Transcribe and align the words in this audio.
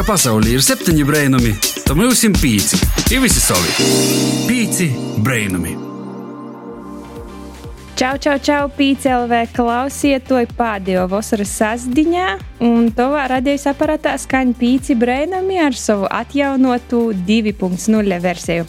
ka 0.00 0.14
pasaulē 0.14 0.54
ir 0.54 0.62
septiņi 0.64 1.02
brainami, 1.04 1.50
tad 1.84 1.98
mums 1.98 2.22
ir 2.24 2.32
pieci. 2.40 2.78
Ir 3.12 3.20
visi 3.20 3.40
savi. 3.42 3.68
Pieci 4.48 4.86
brainami. 5.20 5.74
Čau, 8.00 8.14
čau, 8.16 8.38
čau, 8.40 8.70
PCLV 8.78 9.50
klausiet 9.52 10.24
to 10.30 10.38
pēdējo 10.56 11.02
vasaras 11.10 11.52
sasdiņā, 11.52 12.28
un 12.64 12.88
tovā 12.96 13.26
radījus 13.34 13.66
aparātā 13.74 14.14
skaņa 14.22 14.56
pīci 14.56 14.96
brainami 14.96 15.58
ar 15.60 15.76
savu 15.76 16.08
atjaunotu 16.08 17.10
2.0 17.28 18.20
versiju. 18.24 18.64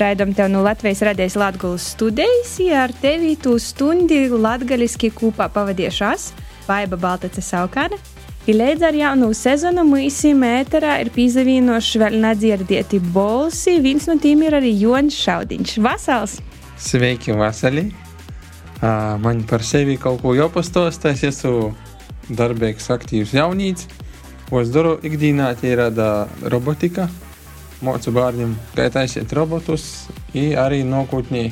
Raidam 0.00 0.32
tev 0.32 0.48
no 0.48 0.62
Latvijas 0.64 1.02
radijas 1.10 1.36
Latvijas 1.36 1.90
studijas, 1.92 2.54
ja 2.62 2.86
ar 2.86 2.96
tevi 3.02 3.34
tu 3.36 3.58
stundi 3.60 4.22
latgaliski 4.32 5.12
kopā 5.12 5.50
pavadījušās 5.52 6.30
Vaiba 6.70 6.96
Baltace 6.96 7.44
Saukāne. 7.44 8.00
I 8.48 8.54
līdz 8.56 8.84
ar 8.88 8.96
jaunu 8.96 9.26
sezonu 9.36 9.82
mūsim 9.84 10.40
ēterā 10.46 10.94
ir 11.02 11.10
pīzavīnoši 11.12 12.00
vēl 12.00 12.14
nedzirdēti 12.22 13.00
bolsi, 13.12 13.74
viens 13.84 14.06
no 14.08 14.14
tiem 14.16 14.46
ir 14.46 14.54
arī 14.56 14.70
Joņš 14.80 15.18
Šaudiņš. 15.26 15.74
Vasals! 15.84 16.38
Sveiki, 16.80 17.34
Vasarī! 17.36 17.90
Uh, 18.80 19.18
man 19.20 19.42
par 19.44 19.60
sevi 19.60 19.98
kaut 20.00 20.22
ko 20.22 20.32
jāpastāsta. 20.32 21.12
Es 21.12 21.20
esmu 21.28 21.74
darbīgs, 22.32 22.88
aktīvs 22.94 23.34
jaunīts. 23.36 23.90
Ko 24.48 24.62
es 24.64 24.72
daru 24.72 24.94
ikdienā, 25.04 25.50
tie 25.60 25.74
ir 25.74 25.82
robotika. 26.48 27.10
Mācu 27.84 28.14
bērniem, 28.16 28.54
kā 28.72 28.88
taisīt 28.92 29.34
robotus, 29.36 30.08
arī 30.32 30.80
nākotnē 30.88 31.50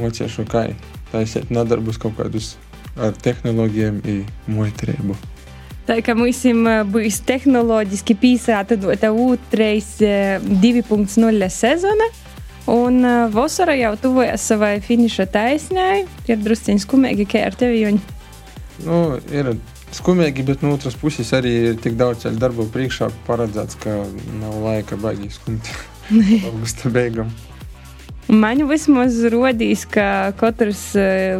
mocīšu, 0.00 0.48
kā 0.48 0.64
taisīt 1.12 1.52
nodarbus 1.52 2.00
kaut 2.00 2.16
kādus 2.16 2.54
ar 2.96 3.12
tehnoloģijām 3.20 4.00
un 4.00 4.24
muitrību. 4.56 5.31
Tā 5.82 5.96
kā 6.04 6.14
mums 6.14 6.44
būs 6.94 7.18
tehnoloģiski 7.26 8.14
pīsāta 8.22 8.78
otrais 9.10 9.96
2.0 9.98 11.48
sezona. 11.50 12.06
Un 12.70 13.02
vasara 13.34 13.74
jau 13.74 13.96
tuvojas 13.98 14.44
savai 14.46 14.76
finiša 14.84 15.26
taisnē. 15.34 15.88
Ir 16.30 16.42
drusciņš 16.44 16.86
skumīgi, 16.86 17.26
kā 17.26 17.42
ar 17.48 17.58
tevi 17.58 17.82
joņi. 17.82 18.02
Nu, 18.86 19.18
ir 19.34 19.56
skumīgi, 19.92 20.46
bet 20.46 20.62
no 20.62 20.76
otras 20.76 20.94
puses 20.98 21.34
arī 21.34 21.56
ir 21.72 21.80
tik 21.82 21.98
daudz 21.98 22.30
darbu 22.30 22.68
priekšā 22.70 23.10
paredzēts, 23.26 23.82
ka 23.82 24.04
nav 24.38 24.60
laika 24.62 24.98
baigīgi 25.02 25.34
skumt. 25.34 25.72
Augusta 26.46 26.94
beigām. 26.94 27.34
Man 28.30 28.62
vismaz 28.70 29.18
rodīs, 29.34 29.82
ka 29.90 30.30
katrs 30.38 30.92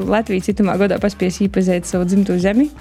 Latvijas 0.02 0.50
citamā 0.50 0.74
gadā 0.82 0.98
paspēs 1.00 1.38
iepazīt 1.46 1.86
savu 1.86 2.10
dzimto 2.10 2.34
zemi 2.42 2.72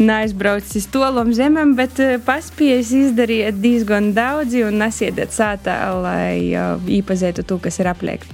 neaizbraucis 0.00 0.84
uz 0.84 0.86
tolam 0.92 1.32
zemēm, 1.36 1.74
bet 1.78 1.98
eh, 2.02 2.14
paspējis 2.22 2.92
izdarīt 3.00 3.58
diezgan 3.62 4.12
daudz 4.16 4.56
un 4.62 4.80
nesiediet 4.82 5.34
sātā, 5.34 5.76
lai 6.02 6.52
uh, 6.54 6.80
iepazītu 6.88 7.44
to, 7.46 7.58
kas 7.62 7.80
ir 7.82 7.90
apliek. 7.92 8.24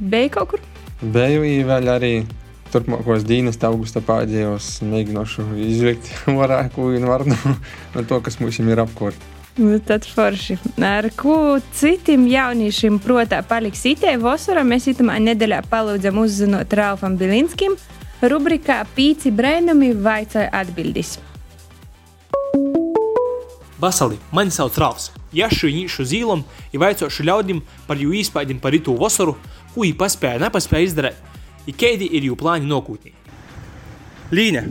Bija 0.00 0.32
kaut 0.38 0.54
kur? 0.54 0.66
Biju 1.00 1.44
vēl 1.68 1.92
arī 1.92 2.12
turpmākos 2.72 3.24
dienas, 3.26 3.58
augusta 3.64 4.02
pēdējos, 4.04 4.80
mēģināšu 4.86 5.46
izvilkt 5.68 6.10
varāku 6.40 6.90
un 6.96 7.08
varnu 7.08 7.38
no 7.94 8.06
to, 8.08 8.20
kas 8.24 8.40
mums 8.42 8.60
ir 8.60 8.82
apkārt. 8.82 9.32
Nu, 9.56 9.78
tad 9.80 10.04
forši. 10.04 10.58
Ar 10.84 11.06
ko 11.16 11.56
citiem 11.72 12.26
jauniešiem, 12.28 12.98
protams, 13.00 13.46
paliks 13.48 13.86
itē 13.88 14.12
vasarā, 14.20 14.66
mēs 14.68 14.90
itamā 14.92 15.16
nedēļā 15.30 15.62
palūdzam 15.70 16.18
uzzinot 16.20 16.74
Ralfam 16.76 17.16
Bilinskim, 17.16 17.78
Rubrikā 18.16 18.78
Pīci 18.96 19.28
Brainami 19.28 19.90
vaicāja 19.92 20.48
atbildis. 20.56 21.18
Vasali, 23.76 24.16
mani 24.32 24.54
sauc 24.54 24.78
Rāvs. 24.80 25.10
Jašu 25.36 25.68
īšu 25.68 26.06
zīlam, 26.08 26.46
ja 26.72 26.80
vaicošu 26.80 27.26
ļaudīm 27.28 27.60
par 27.84 28.00
jū 28.00 28.14
īspaidim 28.16 28.56
par 28.62 28.72
ritu 28.72 28.96
vasaru, 28.96 29.36
ko 29.74 29.84
jī 29.84 29.92
paspēja, 30.00 30.40
nepaspēja 30.46 30.88
izdarīt, 30.88 31.20
ja 31.68 31.76
keidi 31.76 32.08
ir 32.16 32.30
jū 32.30 32.38
plāni 32.40 32.64
nokūtnī. 32.70 33.12
Līne, 34.32 34.64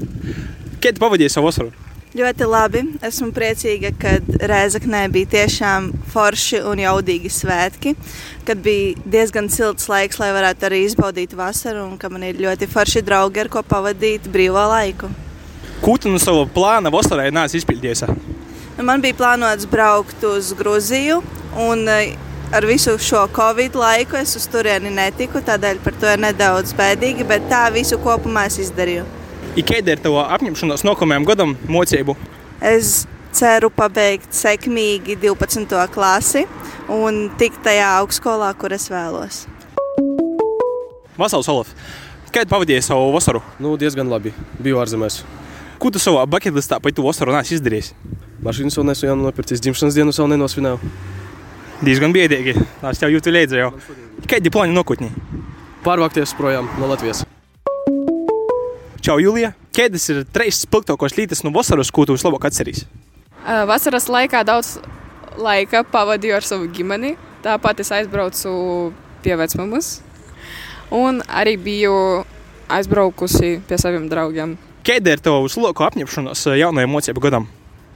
kad 0.81 0.97
pavadīji 0.97 1.35
savu 1.38 1.51
vasaru? 1.51 1.84
Ļoti 2.15 2.45
labi. 2.47 2.81
Esmu 3.03 3.33
priecīga, 3.35 3.89
ka 3.99 4.13
Rēzaknē 4.47 5.01
bija 5.11 5.27
tiešām 5.33 5.89
forši 6.13 6.61
un 6.63 6.79
jaudīgi 6.79 7.27
svētki, 7.27 7.91
kad 8.47 8.61
bija 8.63 8.93
diezgan 9.03 9.49
silts 9.51 9.89
laiks, 9.91 10.21
lai 10.21 10.29
varētu 10.31 10.69
arī 10.69 10.79
izbaudīt 10.85 11.33
vasaru, 11.35 11.81
un 11.83 11.97
ka 11.99 12.07
man 12.13 12.23
ir 12.23 12.39
ļoti 12.39 12.69
forši 12.71 13.03
draugi, 13.03 13.41
ar 13.43 13.49
ko 13.51 13.65
pavadīt 13.67 14.29
brīvo 14.31 14.63
laiku. 14.71 15.09
Ko 15.83 15.97
tu 15.99 16.13
no 16.13 16.21
sava 16.23 16.45
plāna 16.55 16.93
vasarai 16.93 17.33
nāc 17.35 17.57
izpildījies? 17.59 18.05
Nu, 18.77 18.87
man 18.87 19.03
bija 19.03 19.19
plānots 19.19 19.67
braukt 19.67 20.23
uz 20.23 20.53
Gruziju, 20.55 21.19
un 21.67 21.83
eh, 21.91 22.15
ar 22.55 22.63
visu 22.63 22.95
šo 22.95 23.25
covid 23.35 23.75
laiku 23.75 24.21
es 24.21 24.37
uz 24.39 24.47
turieni 24.55 24.95
netiku, 25.01 25.43
tādēļ 25.43 25.83
par 25.83 25.99
to 25.99 26.15
ir 26.15 26.23
nedaudz 26.29 26.71
bēdīgi, 26.79 27.27
bet 27.27 27.51
tā 27.51 27.65
visu 27.75 27.99
kopumā 27.99 28.47
es 28.47 28.61
izdarīju. 28.69 29.03
Kāda 29.55 29.93
ir 29.95 30.01
tava 30.03 30.25
apņemšanās 30.35 30.83
nākamajam 30.83 31.25
gadam 31.27 31.53
mocību? 31.71 32.17
Es 32.59 33.05
ceru 33.35 33.69
pabeigt 33.71 34.35
sekmīgi 34.35 35.16
12. 35.21 35.77
klasi 35.93 36.43
un 36.91 37.29
tikt 37.39 37.61
tajā 37.63 37.93
augstskolā, 38.01 38.49
kur 38.59 38.75
es 38.75 38.89
vēlos. 38.91 39.45
Vasals 41.16 41.47
Olaf, 41.51 41.71
kāda 42.35 42.51
pavadīja 42.51 42.83
savu 42.83 43.13
vasaru? 43.16 43.39
Nu, 43.63 43.77
diezgan 43.79 44.11
labi. 44.11 44.33
Biju 44.59 44.81
ārzemēs. 44.83 45.21
Ko 45.79 45.91
tu 45.91 46.01
savā 46.03 46.25
buļbuļsakā 46.27 46.81
par 46.83 46.95
to 46.95 47.05
vasaru 47.05 47.35
nāc 47.35 47.51
izdarījis? 47.55 47.93
Mašīnas 48.43 48.75
vēl 48.75 48.89
nesu 48.91 49.16
nopircis, 49.19 49.63
dzimšanas 49.63 49.95
dienu 49.95 50.16
vēl 50.16 50.33
nenosvinēju. 50.35 50.91
Diezgan 51.83 52.16
biedīgi. 52.16 52.57
Es 52.91 52.99
tev 52.99 53.16
jūtu 53.16 53.31
līdzi 53.31 53.63
jau. 53.63 53.72
Kādi 54.27 54.51
plāni 54.51 54.75
nākotnē? 54.75 55.11
Pārvākties 55.87 56.35
projām 56.35 56.67
no 56.79 56.91
Latvijas. 56.91 57.23
Čau, 59.05 59.19
Julija! 59.21 59.51
Kādas 59.69 60.07
ir 60.09 60.23
trīs 60.33 60.63
spilgtākās 60.63 61.13
lietas 61.13 61.43
no 61.45 61.51
vasaras, 61.53 61.91
ko 61.93 62.07
tu 62.09 62.16
vislabāk 62.16 62.47
atceries? 62.47 62.88
Vasaras 63.69 64.07
laikā 64.09 64.39
daudz 64.47 64.79
laika 65.38 65.83
pavadīju 65.85 66.33
ar 66.33 66.47
savu 66.47 66.66
ģimeni. 66.73 67.11
Tāpat 67.45 67.83
es 67.83 67.91
aizbraucu 67.93 68.53
pie 69.21 69.35
vecmāmas. 69.38 69.99
Un 70.89 71.21
arī 71.29 71.53
biju 71.61 71.93
aizbraukusi 72.66 73.59
pie 73.69 73.77
saviem 73.77 74.07
draugiem. 74.09 74.57
Kāda 74.89 75.13
ir 75.13 75.22
tava 75.22 75.45
vislabākā 75.45 75.91
apņemšanās 75.91 76.47
jaunajam 76.63 76.97
mācību 76.97 77.25
gadam? 77.27 77.45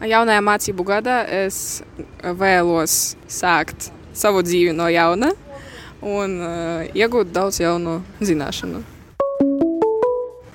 Jaunajā 0.06 0.46
mācību 0.46 0.88
gadā 0.92 1.18
es 1.40 1.82
vēlos 2.22 3.00
sākt 3.26 3.90
savu 4.14 4.46
dzīvi 4.46 4.78
no 4.78 4.94
jauna 4.94 5.34
un 6.06 6.38
uh, 6.38 6.86
iegūt 6.94 7.34
daudz 7.34 7.64
jaunu 7.66 7.98
zināšanu. 8.22 8.86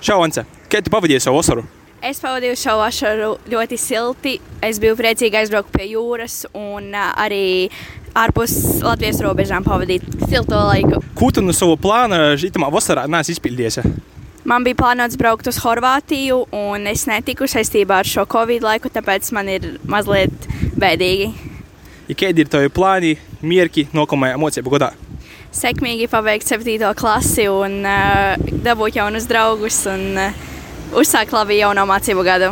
Čau, 0.05 0.19
Ance! 0.21 0.43
Kā 0.69 0.83
tu 0.85 0.91
pavadīji 0.93 1.23
savu 1.23 1.39
vasaru? 1.39 1.63
Es 2.05 2.19
pavadīju 2.21 2.57
šo 2.61 2.75
vasaru 2.77 3.29
ļoti 3.49 3.77
silti. 3.81 4.33
Es 4.61 4.77
biju 4.77 4.93
priecīga 4.99 5.39
aizbraukt 5.39 5.71
pie 5.73 5.87
jūras 5.95 6.43
un 6.53 6.91
arī 6.93 7.71
ārpus 8.13 8.53
Latvijas 8.85 9.17
robežām 9.25 9.65
pavadīt 9.65 10.05
silto 10.27 10.59
laiku. 10.67 10.99
Ko 11.17 11.31
tu 11.33 11.41
no 11.41 11.55
sava 11.57 11.73
plāna 11.81 12.19
šitamā 12.37 12.69
vasarā 12.75 13.07
nāc 13.09 13.31
izpildījies? 13.33 13.79
Man 14.45 14.67
bija 14.67 14.77
plānots 14.83 15.17
braukt 15.17 15.49
uz 15.49 15.57
Horvātiju, 15.63 16.43
un 16.53 16.85
es 16.91 17.07
netiku 17.09 17.49
saistībā 17.49 18.03
ar 18.03 18.11
šo 18.11 18.27
covid 18.29 18.61
laiku, 18.61 18.93
tāpēc 18.93 19.31
man 19.33 19.49
ir 19.55 19.71
mazliet 19.89 20.45
bēdīgi. 20.77 21.31
Ja 22.11 22.19
kādi 22.21 22.45
ir 22.45 22.53
tavi 22.53 22.69
plāni, 22.69 23.15
mierki 23.41 23.87
nākamajā 23.89 24.37
mocību 24.37 24.77
gadā? 24.77 24.93
Sekmīgi 25.55 26.09
pabeigt 26.11 26.47
7. 26.49 26.91
klasi 26.97 27.47
un 27.51 27.79
uh, 27.87 28.35
dabūt 28.65 28.99
jaunus 28.99 29.27
draugus 29.29 29.77
un 29.87 30.03
uh, 30.19 30.43
uzsākt 30.99 31.31
labi 31.35 31.61
jauno 31.61 31.85
mācību 31.87 32.25
gadu. 32.27 32.51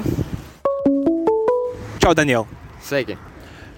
Čau, 2.00 2.14
Daniel! 2.16 2.48
Sveiki! 2.84 3.18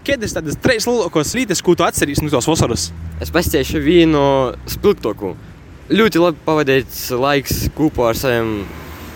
Kādas 0.06 0.36
tādas 0.36 0.58
trīs 0.62 0.86
lielākās 0.86 1.34
lietas, 1.34 1.64
ko 1.66 1.74
tu 1.74 1.86
atceries 1.86 2.22
no 2.22 2.30
tos 2.30 2.46
vasaras? 2.46 2.92
Es 3.22 3.34
pastāstīšu 3.34 3.82
vienu 3.82 4.22
spilgtāko. 4.70 5.34
Ļoti 5.90 6.22
labi 6.22 6.46
pavadīts 6.46 7.08
laiks 7.18 7.66
kopā 7.74 8.12
ar 8.12 8.20
saviem 8.20 8.60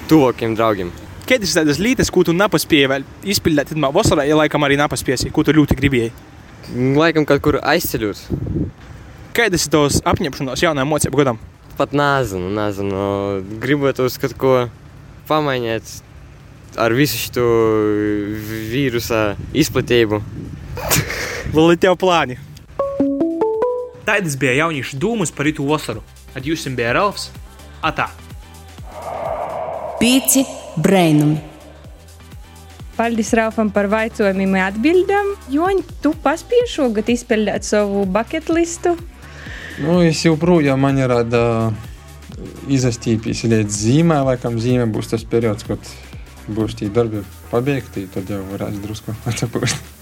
tuvākiem 0.09 0.57
draugiem. 0.57 0.89
Kādas 1.29 1.53
tādas 1.53 1.77
lietas, 1.77 2.09
ko 2.09 2.23
tu 2.25 2.33
nepaspēji 2.33 2.89
vēl 2.89 3.06
izpildīt 3.29 3.75
vasarā, 3.77 4.25
ja 4.25 4.38
laikam 4.39 4.65
arī 4.65 4.79
nepaspēji, 4.81 5.29
ko 5.33 5.45
tu 5.45 5.53
ļoti 5.53 5.77
gribēji? 5.77 6.13
Laikam 6.97 7.25
kaut 7.29 7.45
kur 7.45 7.59
aizceļot. 7.61 8.25
Kādas 9.37 9.65
ir 9.65 9.73
tavas 9.73 9.99
apņemšanās 10.09 10.63
jaunajam 10.63 10.89
mocību 10.89 11.19
gadam? 11.21 11.39
Pat 11.79 11.93
nezinu, 11.95 12.49
nezinu. 12.53 13.01
Gribētu 13.61 14.07
kaut 14.21 14.35
ko 14.41 14.53
pamainīt 15.29 15.91
ar 16.79 16.93
visu 16.97 17.19
šo 17.19 17.45
vīrusa 18.71 19.35
izplatību. 19.53 20.21
Ir 21.49 21.77
tev 21.81 21.97
plāni. 21.97 22.37
Tādas 24.05 24.35
bija 24.41 24.57
jauniešu 24.63 24.97
dūmus 25.01 25.33
par 25.33 25.49
itu 25.49 25.65
vasaru. 25.65 26.03
Ar 26.37 26.45
jums 26.45 26.65
bija 26.77 26.93
Ralfs. 26.97 27.29
Atā! 27.85 28.09
Pīci 29.99 30.45
brainumi! 30.77 31.49
paldies 32.99 33.29
Raufam 33.31 33.69
par 33.71 33.87
vaicojumiem 33.87 34.57
un 34.57 34.63
atbildēm. 34.65 35.29
Joņ, 35.53 35.77
tu 36.03 36.11
paspēji 36.23 36.67
šogad 36.73 37.07
izpildīt 37.13 37.63
savu 37.63 38.03
bucket 38.11 38.51
listu? 38.51 38.97
Nu, 39.79 39.99
es 40.03 40.25
joprojām 40.25 40.81
man 40.83 40.97
ir 40.99 41.11
tāda 41.11 41.43
izastīpīs 42.71 43.45
līdz 43.47 43.77
zīmē, 43.83 44.19
laikam 44.27 44.59
zīmē 44.61 44.87
būs 44.91 45.11
tas 45.13 45.23
periods, 45.27 45.65
kad 45.67 45.93
būs 46.49 46.75
tie 46.79 46.89
darbi 46.93 47.23
pabeigti, 47.51 48.07
tad 48.13 48.29
jau 48.31 48.41
varēs 48.51 48.81
drusku 48.83 49.15
atpūst. 49.29 49.95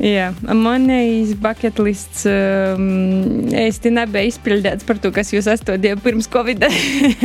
Jā, 0.00 0.30
manējais 0.42 1.34
bucket 1.42 1.78
lists 1.82 2.24
um, 2.28 2.86
īsti 3.52 3.92
nebija 3.92 4.30
izpildīts 4.30 4.86
par 4.88 5.00
to, 5.02 5.12
kas 5.14 5.32
jūs 5.34 5.50
astotījāt 5.52 6.02
pirms 6.04 6.30
Covid. 6.32 6.64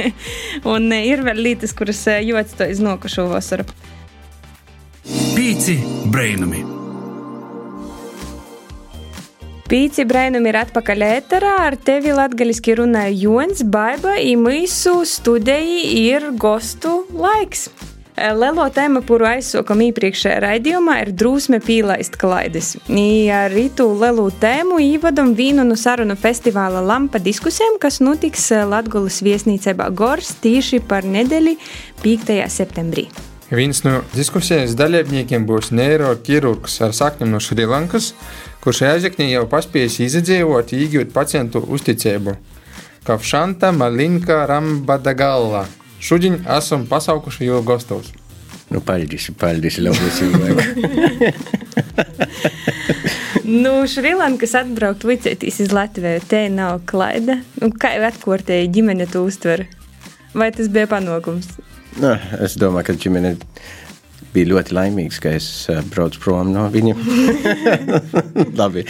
un 0.74 0.90
ir 1.00 1.24
vēl 1.26 1.44
lietas, 1.50 1.76
kuras 1.78 2.04
jūtas 2.22 2.58
to 2.60 2.68
iznokušo 2.74 3.30
vasaru. 3.32 3.68
Pīci 5.38 5.80
brainami! 6.12 6.77
Pīci 9.68 10.06
brainami 10.08 10.48
ir 10.48 10.56
atpakaļ 10.62 11.02
ēterā. 11.04 11.50
Ar 11.66 11.76
tevi 11.76 12.14
latgaliski 12.16 12.78
runāja 12.80 13.12
Jons 13.12 13.66
Baiba, 13.68 14.14
īmīsu 14.16 15.02
studēji 15.04 15.82
ir 16.06 16.30
gostu 16.40 17.02
laiks. 17.12 17.66
Lielo 18.16 18.70
tēmu, 18.72 19.04
kuru 19.04 19.28
aizsākām 19.28 19.84
iepriekšējā 19.90 20.40
raidījumā, 20.46 20.96
ir 21.04 21.12
drusme 21.20 21.60
pīlaist 21.60 22.16
klaides. 22.16 22.78
Ar 22.88 23.52
rītu 23.52 23.92
lielu 24.00 24.30
tēmu 24.40 24.80
ievadam 24.88 25.36
vīnu 25.36 25.68
no 25.68 25.76
sarunu 25.76 26.16
festivāla 26.16 26.80
Lampa 26.88 27.20
diskusijām, 27.20 27.76
kas 27.84 28.00
notiks 28.00 28.48
Latgulas 28.72 29.20
viesnīcībā 29.20 29.92
Gors 29.92 30.32
tieši 30.48 30.80
par 30.80 31.04
nedēļu 31.04 31.60
5. 32.08 32.38
septembrī. 32.56 33.10
Viens 33.48 33.84
no 33.86 34.02
diskusijas 34.12 34.74
dalībniekiem 34.76 35.46
būs 35.48 35.70
neiroķirurgs 35.76 36.82
ar 36.84 36.96
saknēm 36.96 37.36
no 37.36 37.40
Šrilankas, 37.40 38.14
kurš 38.68 38.82
Ēzeknī 38.84 39.30
jau 39.30 39.46
paspējis 39.48 39.94
izdzīvot, 40.04 40.74
iegūt 40.76 41.14
pacientu 41.16 41.62
uzticību. 41.72 42.34
Kafšanta 43.08 43.70
Malinka 43.72 44.42
Rambadagalla. 44.50 45.62
Šodien 46.04 46.42
esam 46.52 46.84
pasaukuši 46.90 47.48
jau 47.48 47.62
gastos. 47.64 48.10
Nu, 48.68 48.82
paldies, 48.84 49.30
paldies, 49.40 49.78
labi 49.80 50.10
cilvēki. 50.18 51.32
nu, 53.64 53.72
Šrilankas 53.88 54.58
atbraukt 54.60 55.08
vicētīs 55.08 55.62
uz 55.64 55.72
Latviju, 55.72 56.20
te 56.28 56.44
nav 56.52 56.82
klaida. 56.92 57.40
Nu, 57.64 57.72
kā 57.72 57.96
jau 57.96 58.04
atkārtēji 58.10 58.68
ģimene 58.76 59.08
to 59.14 59.24
uztver? 59.30 59.64
Vai 60.36 60.52
tas 60.52 60.68
bija 60.68 60.92
panākums? 60.92 61.54
Nu, 62.04 62.18
es 62.44 62.60
domāju, 62.60 62.92
ka 62.92 63.00
ģimene 63.00 63.38
bija 64.38 64.52
ļoti 64.52 64.76
laimīgs, 64.78 65.20
ka 65.24 65.34
es 65.38 65.48
uh, 65.72 65.82
braucu 65.92 66.22
prom 66.22 66.52
no 66.54 66.68
viņiem. 66.74 67.00
Labi. 68.60 68.84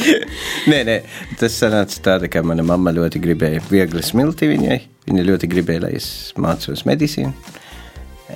Nē, 0.67 0.81
nē, 0.87 0.97
tas 1.39 1.55
sanāca 1.61 2.01
tāda, 2.03 2.31
ka 2.31 2.43
mana 2.45 2.65
mamma 2.67 2.93
ļoti 2.95 3.21
gribēja 3.23 3.63
viegli 3.71 4.03
smilti 4.03 4.51
viņai. 4.51 4.79
Viņa 5.07 5.23
ļoti 5.29 5.49
gribēja, 5.51 5.85
lai 5.85 5.93
es 6.01 6.09
mācos 6.39 6.83
medicīnu. 6.87 7.31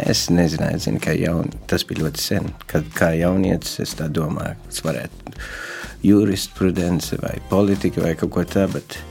Es 0.08 0.30
nezināju, 0.31 0.80
zinu, 0.86 1.02
ka 1.04 1.12
jaun, 1.18 1.52
tas 1.68 1.84
bija 1.88 2.06
ļoti 2.06 2.24
sen. 2.24 2.48
Kad 2.72 2.88
kā 2.96 3.12
jaunietis 3.19 3.81
es 3.84 3.96
tā 4.00 4.08
domāju, 4.08 4.56
es 4.72 4.80
varētu 4.86 5.36
jurisprudence 6.08 7.19
vai 7.22 7.36
politika 7.52 8.06
vai 8.06 8.16
kaut 8.18 8.31
ko 8.38 8.46
tādu, 8.48 8.80
bet 8.80 9.02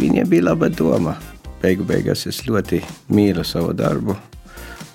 viņai 0.00 0.24
bija 0.32 0.48
laba 0.48 0.72
doma. 0.72 1.18
Beigu 1.60 1.84
beigās 1.88 2.24
es 2.28 2.42
ļoti 2.48 2.80
mīlu 3.12 3.44
savu 3.44 3.76
darbu. 3.76 4.16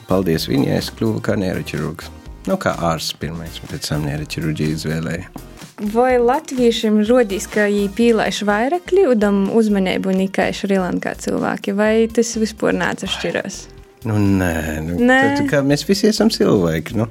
Paldies 0.10 0.50
viņai, 0.50 0.80
es 0.81 0.90
kļuvu 0.98 1.22
kā 1.25 1.38
neiroķirurgs. 1.38 2.19
Nu, 2.47 2.56
kā 2.62 2.71
ārsts 2.91 3.18
pirmais, 3.19 3.59
pēc 3.68 3.91
tam 3.91 4.06
neiroķirurģiju 4.07 4.75
izvēlēju. 4.77 5.47
Vai 5.94 6.18
latviešiem 6.19 6.97
rodīs, 7.07 7.45
ka 7.47 7.69
viņi 7.69 7.88
pīlaiž 7.95 8.41
vairāk 8.47 8.89
kļūdam 8.91 9.45
uzmanību 9.56 10.12
nekā 10.25 10.50
Šrilankā 10.56 11.13
cilvēki, 11.24 11.75
vai 11.75 11.94
tas 12.12 12.33
vispār 12.39 12.75
neatšķirās? 12.80 13.62
Nu, 14.07 14.15
nē, 14.19 14.56
nu, 14.83 14.97
nē. 15.00 15.19
Tad, 15.38 15.47
kā 15.51 15.62
mēs 15.63 15.86
visi 15.88 16.07
esam 16.12 16.31
cilvēki. 16.31 17.00
Nu. 17.00 17.07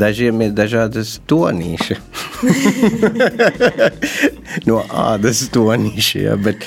Dažiem 0.00 0.44
ir 0.44 0.52
dažādas 0.54 1.16
tonīši. 1.28 1.96
no 4.68 4.80
ādas 4.84 5.42
tonīši, 5.52 6.24
ja, 6.28 6.36
bet, 6.40 6.64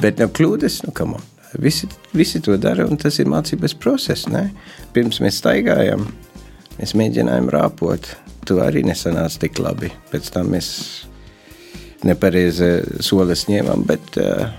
bet 0.00 0.20
no 0.20 0.28
kļūdas, 0.32 0.82
nu, 0.88 0.96
kam. 0.96 1.16
Visi, 1.54 1.86
visi 2.10 2.40
to 2.42 2.56
dara, 2.58 2.88
un 2.90 2.98
tas 2.98 3.20
ir 3.22 3.28
mācības 3.30 3.76
process. 3.78 4.26
Ne? 4.26 4.48
Pirms 4.96 5.20
mēs 5.22 5.38
staigājam, 5.38 6.08
mēs 6.78 6.94
mēģinājām 6.98 7.50
rāpot 7.54 8.08
tu 8.44 8.60
arī 8.62 8.84
nesanāca 8.86 9.44
tik 9.44 9.60
labi. 9.62 9.90
Pēc 10.12 10.30
tam 10.34 10.52
mēs 10.54 10.68
nepareizi 12.04 13.00
solis 13.04 13.46
ņēmām, 13.48 13.84
bet 13.88 14.18
uh, 14.20 14.50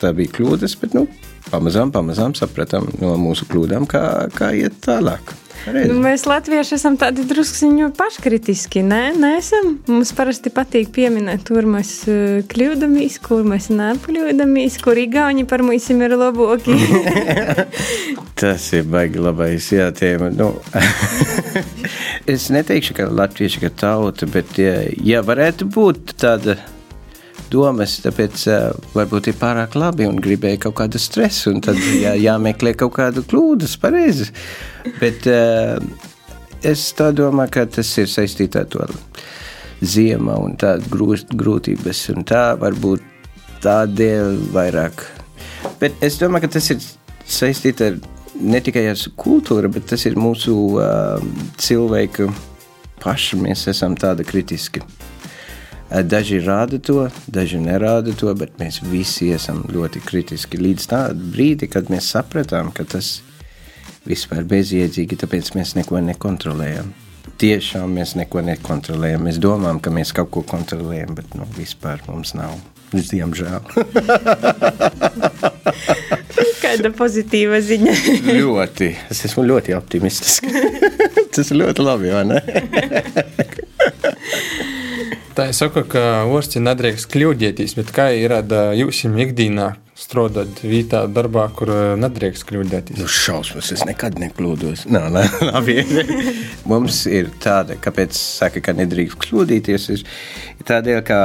tā 0.00 0.12
bija 0.16 0.32
kļūdas. 0.38 0.76
Bet, 0.80 0.96
nu, 0.96 1.06
pamazām, 1.50 1.92
pamazām 1.94 2.36
sapratām 2.38 2.88
no 3.02 3.14
mūsu 3.20 3.48
kļūdām, 3.50 3.88
kā, 3.90 4.04
kā 4.36 4.52
iet 4.56 4.80
tālāk. 4.86 5.34
Nu, 5.66 5.96
mēs 6.02 6.26
latvieši 6.28 6.76
esam 6.76 6.96
tādi 7.00 7.24
druskuļi 7.26 7.88
paškritiski. 7.96 8.82
Nē, 8.86 9.00
neesam. 9.18 9.76
Mums 9.90 10.12
parasti 10.16 10.52
patīk 10.54 10.92
pieminēt, 10.94 11.48
kur 11.48 11.66
mēs 11.70 11.92
uh, 12.10 12.38
kļūdāmies, 12.50 13.18
kur 13.24 13.42
mēs 13.48 13.70
nekļūdāmies, 13.74 14.78
kur 14.84 15.00
īgauni 15.00 15.46
par 15.48 15.64
mums 15.66 15.88
ir 15.90 16.16
labāki. 16.16 16.76
Tas 18.40 18.68
ir 18.76 18.86
baigi 18.92 19.22
labais 19.22 19.70
jātēma. 19.72 20.30
Nu, 20.36 20.52
es 22.36 22.48
neteikšu, 22.54 22.96
ka 23.00 23.10
latvieši 23.10 23.66
ir 23.66 23.76
tauta, 23.80 24.28
bet 24.30 24.58
ja, 24.60 24.78
ja 25.02 25.22
varētu 25.26 25.68
būt 25.72 26.16
tāda 26.20 26.58
domas, 27.52 27.98
tāpēc 28.04 28.46
uh, 28.50 28.90
varbūt 28.96 29.30
ir 29.30 29.38
pārāk 29.40 29.76
labi 29.78 30.08
un 30.08 30.20
gribēja 30.22 30.66
kaut 30.66 30.78
kādu 30.80 31.00
stresu, 31.02 31.52
un 31.54 31.62
tad 31.64 31.78
jā, 31.78 32.14
jāmeklē 32.26 32.74
kaut 32.78 32.96
kādu 32.98 33.24
kļūdas, 33.26 33.76
pareizi. 33.82 34.28
Bet 35.00 35.28
uh, 35.30 35.76
es 36.66 36.88
tā 36.98 37.12
domāju, 37.16 37.54
ka 37.56 37.66
tas 37.78 37.92
ir 38.02 38.10
saistīts 38.10 38.58
ar 38.60 38.68
to 38.72 38.86
ziemā 39.82 40.38
un 40.40 40.56
tādas 40.60 40.88
grūtības, 41.36 42.02
un 42.14 42.24
tā 42.28 42.44
varbūt 42.60 43.04
tādēļ 43.64 44.36
vairāk. 44.54 45.04
Bet 45.80 46.04
es 46.04 46.18
domāju, 46.20 46.46
ka 46.46 46.56
tas 46.56 46.70
ir 46.72 46.84
saistīts 47.26 47.84
ar 47.84 47.98
ne 48.40 48.60
tikai 48.60 48.86
ar 48.90 49.00
kultūru, 49.18 49.70
bet 49.72 49.88
tas 49.92 50.06
ir 50.08 50.18
mūsu 50.20 50.54
uh, 50.76 51.20
cilvēku 51.60 52.28
paši. 53.02 53.40
Mēs 53.42 53.66
esam 53.72 53.96
tādi 53.98 54.26
kritiski. 54.28 54.82
Daži 55.86 56.40
rāda 56.42 56.80
to, 56.82 57.06
daži 57.30 57.60
nerāda 57.62 58.12
to, 58.18 58.32
bet 58.34 58.58
mēs 58.58 58.80
visi 58.82 59.30
esam 59.34 59.62
ļoti 59.70 60.02
kritiski 60.02 60.58
līdz 60.58 60.86
tādam 60.90 61.30
brīdim, 61.32 61.70
kad 61.70 61.90
mēs 61.92 62.10
sapratām, 62.10 62.72
ka 62.74 62.84
tas 62.84 63.20
vispār 64.06 64.42
bezjēdzīgi, 64.50 65.18
tāpēc 65.22 65.52
mēs 65.54 65.76
neko 65.78 66.02
nekontrolējam. 66.08 66.90
Tiešām 67.36 67.92
mēs 67.98 68.14
neko 68.18 68.40
nekontrolējam. 68.46 69.26
Mēs 69.28 69.38
domājam, 69.42 69.80
ka 69.82 69.92
mēs 69.94 70.12
kaut 70.16 70.30
ko 70.34 70.42
kontrolējam, 70.46 71.14
bet 71.18 71.34
nu, 71.38 71.46
vispār 71.56 72.02
mums 72.08 72.34
nav. 72.38 72.54
Diemžēl. 72.94 73.60
Kāda 76.62 76.90
pozitīva 76.96 77.60
ziņa? 77.62 77.94
ļoti. 78.40 78.88
Es 79.12 79.24
esmu 79.28 79.44
ļoti 79.50 79.74
optimistisks. 79.76 80.50
Tas 81.34 81.50
ir 81.52 81.60
ļoti 81.60 81.84
labi, 81.84 82.14
vai 82.14 82.24
ne? 82.30 82.38
Tā 85.36 85.50
ir 85.50 85.56
saka, 85.56 85.82
ka 85.84 86.02
orsti 86.32 86.62
nedrīkst 86.64 87.10
kļūdīties, 87.12 87.74
bet 87.76 87.90
kā 87.92 88.06
ir 88.16 88.32
jūs 88.78 89.02
ikdienā 89.04 89.66
strādājot 89.92 90.62
vietā, 90.64 91.02
darbā, 91.12 91.42
kur 91.52 91.68
nedrīkst 92.00 92.46
kļūdīties? 92.48 93.02
Nu, 93.02 93.08
šausmas, 93.08 93.68
es 93.76 93.84
nekad 93.84 94.16
nekļūdos. 94.22 94.86
Nā, 94.88 95.02
nā, 95.12 95.26
labi. 95.50 95.76
Mums 96.72 97.02
ir 97.12 97.28
tāda, 97.44 97.76
kāpēc 97.76 98.16
saka, 98.16 98.64
ka 98.64 98.76
nedrīkst 98.80 99.20
kļūdīties, 99.26 99.86
ir 99.92 100.64
tādēļ, 100.72 101.04
ka 101.04 101.20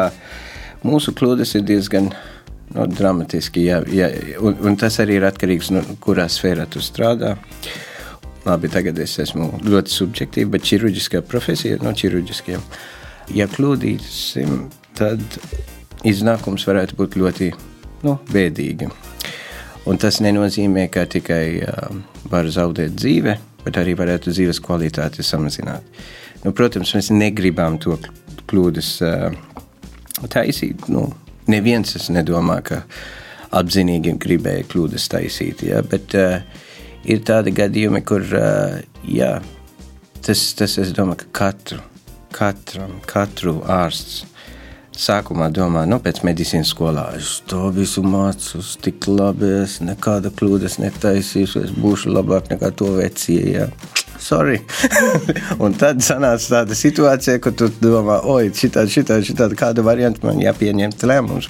mūsu 0.84 1.16
kļūdas 1.16 1.56
ir 1.62 1.68
diezgan 1.72 2.12
no, 2.12 2.84
nu, 2.84 2.92
dramatiski, 2.92 3.64
jā, 3.70 3.80
jā, 3.96 4.12
un, 4.44 4.60
un 4.60 4.80
tas 4.80 5.00
arī 5.00 5.22
ir 5.22 5.32
atkarīgs 5.32 5.72
no 5.72 5.88
kurā 6.04 6.28
sfērā 6.28 6.68
tu 6.68 6.84
strādā. 6.84 7.38
Labi, 8.44 8.68
tagad 8.74 9.00
es 9.00 9.22
esmu 9.24 9.54
ļoti 9.64 10.02
subjektīva, 10.02 10.58
bet 10.58 10.68
ķirurģiskā 10.68 11.24
profesija 11.32 11.80
no 11.80 11.96
ķirurģiskiem 11.96 12.64
ja 13.36 13.48
kļūdīsim, 13.52 14.66
tad 14.98 15.22
iznākums 16.08 16.66
varētu 16.68 16.98
būt 17.00 17.18
ļoti 17.20 17.52
nu, 18.06 18.18
bēdīgi. 18.32 18.90
Un 19.90 19.98
tas 20.02 20.20
nenozīmē, 20.22 20.88
ka 20.94 21.08
tikai 21.10 21.46
uh, 21.66 21.94
var 22.30 22.50
zaudēt 22.54 22.94
dzīve, 23.00 23.38
bet 23.66 23.80
arī 23.82 23.96
varētu 23.98 24.34
dzīves 24.34 24.62
kvalitāti 24.64 25.26
samazināt. 25.26 25.86
Nu, 26.44 26.54
protams, 26.58 26.94
mēs 26.98 27.12
negribam 27.14 27.80
to 27.82 27.98
kļūdas 28.50 28.92
uh, 29.06 29.32
taisīt. 30.30 30.88
Nu, 30.92 31.08
neviens 31.50 31.96
es 31.98 32.10
nedomā, 32.14 32.60
ka 32.66 32.84
apzinīgi 33.58 34.16
gribēja 34.22 34.68
kļūdas 34.70 35.10
taisīt, 35.12 35.66
ja? 35.68 35.82
bet 35.86 36.14
uh, 36.18 36.40
ir 37.10 37.26
tādi 37.28 37.54
gadījumi, 37.58 38.04
kur 38.06 38.26
uh, 38.38 38.78
jā, 39.06 39.34
tas, 40.22 40.46
tas 40.58 40.78
es 40.82 40.94
domāju, 40.98 41.26
ka 41.26 41.34
katru, 41.42 41.82
katram, 42.36 43.00
katru 43.08 43.60
ārsts 43.70 44.26
sākumā 45.02 45.48
domā, 45.54 45.86
nu, 45.88 45.98
pēc 46.04 46.22
medicīnas 46.28 46.74
skolā 46.74 47.06
es 47.18 47.40
to 47.50 47.70
visu 47.76 48.04
mācos, 48.04 48.76
tik 48.84 49.08
labi, 49.08 49.48
es 49.64 49.80
nekāda 49.84 50.32
kļūdas 50.36 50.78
netaisīšu, 50.84 51.64
es 51.66 51.74
būšu 51.76 52.12
labāk 52.12 52.52
nekā 52.52 52.72
to 52.76 52.92
vecie. 52.98 53.42
Ja. 53.54 53.68
Sorry. 54.22 54.60
un 55.64 55.74
tad 55.80 56.04
sanāca 56.06 56.58
tāda 56.58 56.78
situācija, 56.78 57.40
ka 57.42 57.54
tu 57.58 57.72
domā, 57.82 58.20
oi, 58.30 58.52
šitādi, 58.54 58.94
šitādi, 59.00 59.32
šitādi, 59.32 59.58
kādu 59.58 59.86
variantu 59.88 60.28
man 60.28 60.42
jāpieņem 60.44 60.94
lēmums. 61.10 61.50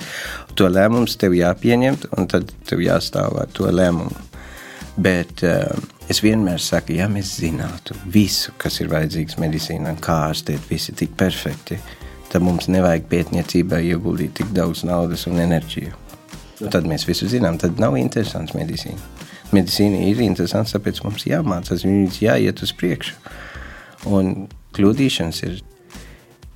To 0.56 0.70
lēmums 0.72 1.18
tev 1.20 1.36
jāpieņem, 1.36 1.98
un 2.16 2.30
tad 2.32 2.54
tev 2.70 2.84
jāstāv 2.86 3.42
ar 3.42 3.52
to 3.52 3.68
lēmumu. 3.68 4.16
Bet 5.02 5.44
uh, 5.48 5.68
es 6.12 6.20
vienmēr 6.24 6.60
saku, 6.60 6.96
ja 7.00 7.08
mēs 7.12 7.38
zinātu 7.40 7.96
visu, 8.12 8.52
kas 8.60 8.82
ir 8.84 8.92
vajadzīgs 8.92 9.38
medicīnā, 9.40 9.94
kā 10.04 10.18
ārstēt, 10.28 10.64
visi 10.70 10.96
tik 10.98 11.16
perfekti, 11.20 11.78
tad 12.32 12.44
mums 12.44 12.68
nevajag 12.72 13.08
pētniecībai 13.12 13.82
ieguldīt 13.94 14.36
tik 14.40 14.52
daudz 14.56 14.84
naudas 14.88 15.28
un 15.32 15.40
enerģiju. 15.44 15.96
Tad 16.72 16.86
mēs 16.90 17.08
visu 17.08 17.30
zinām, 17.32 17.58
tad 17.62 17.80
nav 17.82 17.96
interesants 17.98 18.54
medicīna. 18.58 19.00
Medicīna 19.52 20.04
ir 20.08 20.22
interesanta, 20.24 20.78
tāpēc 20.78 21.02
mums 21.06 21.26
jāmācās, 21.28 21.86
viņas 21.88 22.22
jāiet 22.22 22.62
uz 22.64 22.74
priekšu. 22.78 23.18
Un 24.12 24.48
kļūdīšanas 24.76 25.44
ir. 25.48 25.60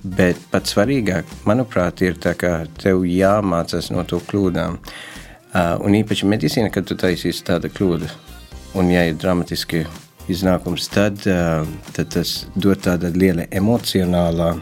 Bet 0.06 0.38
pats 0.52 0.70
svarīgāk, 0.76 1.26
manuprāt, 1.48 2.04
ir 2.06 2.20
tā, 2.22 2.36
ka 2.38 2.60
tev 2.78 3.02
jāmācās 3.08 3.90
no 3.90 4.04
to 4.06 4.20
kļūdām. 4.28 4.76
Uh, 4.76 5.74
un 5.82 5.96
īpaši 5.98 6.28
medicīna, 6.30 6.70
kad 6.70 6.86
tu 6.86 6.94
taisīsi 7.00 7.42
tādu 7.48 7.72
kļūdu, 7.72 8.10
un 8.76 8.90
ja 8.92 9.06
ir 9.08 9.16
dramatiski 9.20 9.84
iznākums, 10.32 10.88
tad, 10.92 11.22
uh, 11.30 11.64
tad 11.96 12.12
tas 12.12 12.34
dod 12.54 12.82
tādu 12.84 13.12
lielu 13.16 13.46
emocionālā 13.54 14.52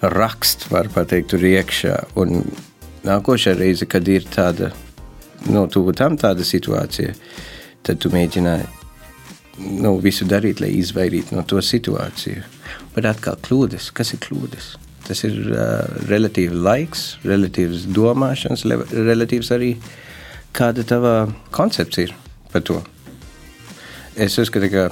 rakstu, 0.00 0.70
var 0.72 0.88
pateikt, 0.94 1.30
tur 1.32 1.44
iekšā. 1.44 1.96
Un 2.20 2.42
nākošā 3.06 3.54
reize, 3.58 3.88
kad 3.90 4.08
ir 4.08 4.26
tāda, 4.32 4.72
nu, 5.48 5.66
tuvu 5.72 5.94
tam 5.96 6.18
tāda 6.20 6.46
situācija, 6.46 7.14
tad 7.86 8.00
tu 8.02 8.12
mēģināji 8.12 8.68
nu, 9.84 9.96
visu 10.00 10.26
darīt, 10.28 10.62
lai 10.64 10.72
izvairītu 10.78 11.36
no 11.36 11.44
to 11.48 11.60
situāciju. 11.64 12.44
Bet 12.94 13.08
atkal 13.08 13.36
kļūdas, 13.44 13.90
kas 13.96 14.14
ir 14.16 14.22
kļūdas? 14.24 14.70
Tas 15.06 15.24
ir 15.26 15.36
uh, 15.50 15.84
relatīvi 16.08 16.56
laiks, 16.56 17.04
relatīvs 17.26 17.86
domāšanas, 17.92 18.64
relatīvs 18.94 19.52
arī 19.56 19.74
kāda 20.56 20.84
tava 20.86 21.14
koncepcija 21.54 22.08
ir 22.08 22.16
par 22.52 22.64
to. 22.66 22.80
Es 24.16 24.38
uzskatu, 24.38 24.70
ka 24.72 24.88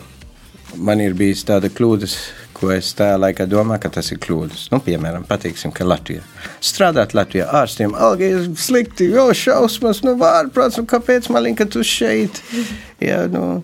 man 0.76 1.00
ir 1.02 1.16
bijis 1.18 1.42
tāda 1.48 1.70
kļūdas, 1.72 2.14
ko 2.58 2.70
es 2.74 2.90
tajā 2.98 3.16
laikā 3.18 3.46
domāju, 3.50 3.82
ka 3.84 3.90
tas 3.98 4.10
ir 4.12 4.20
kļūdas. 4.22 4.68
Nu, 4.72 4.80
piemēram, 4.84 5.24
pateiksim, 5.28 5.72
ka 5.74 5.86
Latvijā 5.86 6.22
strādāt 6.64 7.14
Latvijā 7.16 7.48
ārstiem 7.60 7.94
alga 7.94 8.26
ir 8.26 8.48
slikti, 8.58 9.08
jo 9.14 9.28
šausmas, 9.36 10.02
nu, 10.06 10.16
vārprāts, 10.20 10.78
nu, 10.80 10.86
kāpēc 10.88 11.30
man 11.32 11.46
liekas, 11.46 11.60
ka 11.62 11.72
tu 11.74 11.84
šeit? 11.86 12.42
Jā, 13.02 13.24
nu. 13.32 13.62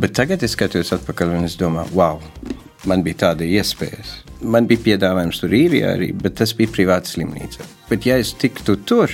Bet 0.00 0.14
tagad 0.16 0.44
es 0.44 0.56
skatos 0.56 0.92
atpakaļ 0.96 1.36
un 1.38 1.48
es 1.48 1.56
domāju, 1.60 1.92
wow, 1.96 2.20
man 2.88 3.04
bija 3.04 3.26
tāda 3.26 3.48
iespēja. 3.48 4.04
Man 4.42 4.66
bija 4.70 4.82
piedāvājums 4.88 5.42
tur 5.42 5.52
īrijā 5.54 5.92
arī, 5.96 6.10
bet 6.16 6.38
tas 6.40 6.54
bija 6.56 6.72
privāta 6.72 7.12
slimnīca. 7.12 7.66
Bet 7.90 8.08
ja 8.08 8.16
es 8.20 8.32
tiktu 8.34 8.78
tur, 8.88 9.12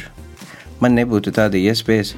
man 0.83 0.95
nebūtu 0.97 1.35
tāda 1.37 1.61
iespēja 1.61 2.15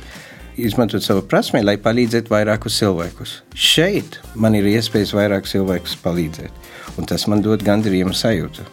izmantot 0.57 1.05
savu 1.05 1.23
prasmi, 1.29 1.63
lai 1.65 1.77
palīdzētu 1.81 2.33
vairākus 2.33 2.79
cilvēkus. 2.81 3.35
Šeit 3.55 4.21
man 4.35 4.57
ir 4.59 4.69
iespējas 4.71 5.15
vairāk 5.17 5.51
cilvēkus 5.51 5.99
palīdzēt, 6.05 6.71
un 6.99 7.11
tas 7.11 7.27
man 7.31 7.45
dod 7.45 7.65
gandarījumu 7.67 8.17
sajūtu. 8.17 8.65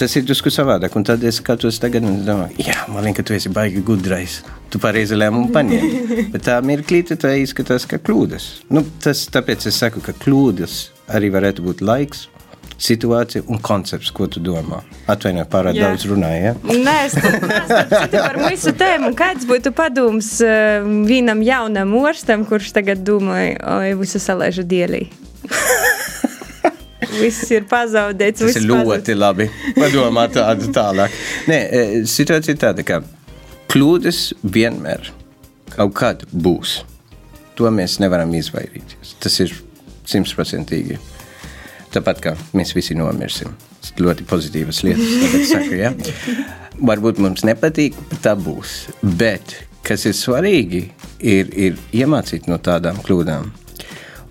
Tas 0.00 0.14
ir 0.16 0.24
drusku 0.24 0.48
savādāk, 0.48 0.94
un 0.96 1.04
tad 1.04 1.20
es 1.28 1.42
skatos 1.42 1.76
tagad 1.82 2.06
un 2.08 2.22
domāju, 2.24 2.62
jā, 2.64 2.76
man 2.88 3.04
liekas, 3.04 3.20
ka 3.20 3.26
tu 3.28 3.34
esi 3.36 3.50
baigi 3.52 3.82
gudrais. 3.84 4.38
Tu 4.72 4.80
pareizi 4.80 5.18
lēmumu 5.18 5.50
paņēmi. 5.52 6.14
Bet 6.32 6.46
tā 6.46 6.56
mirklī 6.64 7.02
tā 7.10 7.34
izskatās, 7.36 7.84
ka 7.90 7.98
kļūdas. 8.00 8.46
Nu, 8.72 8.84
tas, 9.04 9.26
tāpēc 9.34 9.66
es 9.68 9.76
saku, 9.82 10.00
ka 10.00 10.14
kļūdas 10.16 10.78
arī 11.12 11.28
varētu 11.34 11.66
būt 11.66 11.82
laiks, 11.84 12.29
situācija 12.80 13.44
un 13.50 13.58
koncepts, 13.62 14.10
ko 14.14 14.26
tu 14.30 14.40
domā. 14.44 14.80
Atvainojiet, 15.10 15.50
pārāk 15.52 15.76
Jā. 15.76 15.90
daudz 15.90 16.06
runāju. 16.08 16.42
Ja? 16.44 16.54
Nē, 16.70 16.96
es 17.06 17.16
domāju 17.18 18.10
par 18.14 18.38
visu 18.46 18.72
tēmu. 18.80 19.12
Kāds 19.18 19.48
būtu 19.48 19.72
padoms 19.76 20.32
uh, 20.44 20.86
vienam 21.08 21.42
jaunam 21.44 21.94
orstam, 22.00 22.46
kurš 22.48 22.72
tagad 22.76 23.04
domāja, 23.06 23.58
oi, 23.78 23.94
visu 24.00 24.22
salēžu 24.22 24.64
dielī? 24.68 25.06
Viss 27.10 27.48
ir 27.50 27.64
pazaudēts. 27.68 28.42
Tas 28.44 28.58
ir 28.60 28.68
ļoti 28.68 28.84
pazaudēts. 28.86 29.18
labi. 29.18 29.48
Padomā 29.76 30.26
tādu 30.32 30.70
tālāk. 30.74 31.16
Nē, 31.50 31.58
situācija 32.08 32.54
ir 32.54 32.60
tāda, 32.60 32.84
ka 32.86 33.00
kļūdas 33.72 34.20
vienmēr 34.44 35.10
kaut 35.74 35.96
kad 35.98 36.24
būs. 36.30 36.80
To 37.58 37.70
mēs 37.74 37.98
nevaram 38.00 38.32
izvairīties. 38.38 39.16
Tas 39.20 39.36
ir 39.42 39.52
simtprocentīgi. 40.08 40.98
Tāpat 41.90 42.20
kā 42.22 42.34
mēs 42.54 42.74
visi 42.76 42.94
nomirsim. 42.94 43.54
Tas 43.80 43.94
ļoti 43.98 44.26
pozitīvas 44.30 44.82
lietas. 44.86 45.48
Saku, 45.50 45.74
ja? 45.80 45.90
Varbūt 46.78 47.18
mums 47.22 47.42
nepatīk, 47.46 47.96
bet 48.12 48.22
tā 48.28 48.36
būs. 48.38 48.84
Bet 49.02 49.56
kas 49.86 50.06
ir 50.06 50.14
svarīgi, 50.14 50.84
ir, 51.18 51.50
ir 51.50 51.80
iemācīt 51.96 52.46
no 52.50 52.60
tādām 52.62 53.00
kļūdām. 53.04 53.50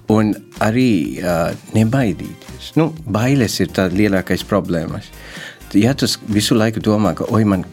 Un 0.10 0.32
arī 0.63 1.20
uh, 1.22 1.51
nebaidīties. 1.75 2.72
Nu, 2.80 2.89
bailes 3.06 3.60
ir 3.62 3.74
tā 3.75 3.89
lielākais 3.94 4.46
problēmas. 4.48 5.12
Ja 5.78 5.94
tu 5.94 6.10
visu 6.34 6.58
laiku 6.58 6.82
domā, 6.82 7.13
ka 7.18 7.28
oi, 7.30 7.44
man, 7.46 7.68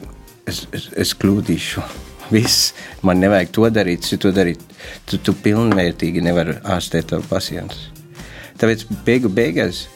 es, 0.50 0.66
es, 0.76 0.90
es 1.06 1.14
kļūdīšu, 1.16 1.84
viss, 2.34 2.72
man 3.06 3.22
nevajag 3.22 3.54
to 3.56 3.70
darīt, 3.72 4.10
to 4.20 4.34
darīt, 4.34 4.60
tu, 5.08 5.22
tu 5.22 5.36
pilnvērtīgi 5.46 6.24
nevari 6.26 6.58
ārstēt 6.76 7.14
tavu 7.14 7.24
pacientu. 7.30 7.95
Tāpēc 8.56 8.86
beigu 9.06 9.30
beigās 9.32 9.86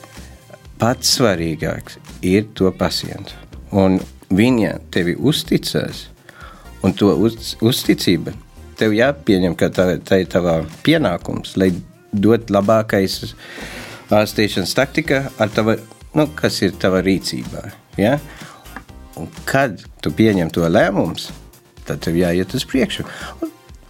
pats 0.81 1.17
svarīgākais 1.17 1.99
ir 2.27 2.49
to 2.57 2.71
pacientu. 2.77 3.37
Un 3.71 4.01
viņa 4.33 4.77
tevi 4.93 5.17
uzticas, 5.17 6.09
un 6.85 6.95
to 6.97 7.13
uz, 7.17 7.55
uzticība 7.61 8.35
tev 8.81 8.95
jāpieņem, 8.97 9.55
ka 9.59 9.69
tā, 9.75 9.87
tā 10.05 10.23
ir 10.23 10.31
tava 10.33 10.61
pienākums, 10.85 11.57
lai 11.61 11.71
dot 12.13 12.51
labākais 12.53 13.35
ārstēšanas 14.11 14.75
taktika, 14.77 15.23
tava, 15.55 15.77
nu, 16.17 16.27
kas 16.37 16.61
ir 16.65 16.75
tava 16.81 17.03
rīcībā. 17.05 17.67
Ja? 18.01 18.17
Un 19.21 19.29
kad 19.49 19.83
tu 20.03 20.13
pieņem 20.17 20.51
to 20.55 20.65
lēmumu, 20.69 21.19
tad 21.87 22.01
tev 22.07 22.17
jāiet 22.19 22.57
uz 22.57 22.65
priekšu. 22.69 23.05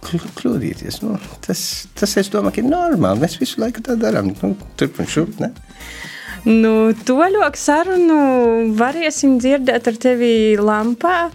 Kļūdīties. 0.01 1.01
Nu, 1.05 1.17
tas, 1.45 1.61
tas, 1.97 2.15
es 2.19 2.31
domāju, 2.33 2.63
ir 2.63 2.71
normāli. 2.71 3.21
Mēs 3.23 3.37
visu 3.41 3.61
laiku 3.61 3.83
tā 3.85 3.95
darām. 3.99 4.31
Nu, 4.41 4.55
turp 4.79 4.99
un 5.01 5.09
šurp. 5.09 5.37
Ne? 5.43 5.51
Nu, 6.47 6.73
toļok 7.05 7.59
sarunu 7.59 8.21
varēsim 8.79 9.37
dzirdēt 9.41 9.91
ar 9.91 9.99
tevi 10.01 10.31
lampā, 10.57 11.29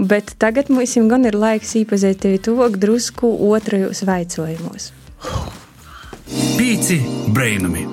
bet 0.00 0.32
tagad 0.40 0.72
mums 0.72 0.96
gan 1.10 1.28
ir 1.28 1.36
laiks 1.36 1.76
īpazīt 1.82 2.22
tevi 2.24 2.40
tuvāk 2.40 2.80
drusku 2.80 3.28
otrajos 3.50 4.00
vaicojumos. 4.08 4.90
Pīci 6.56 7.00
brainami. 7.36 7.84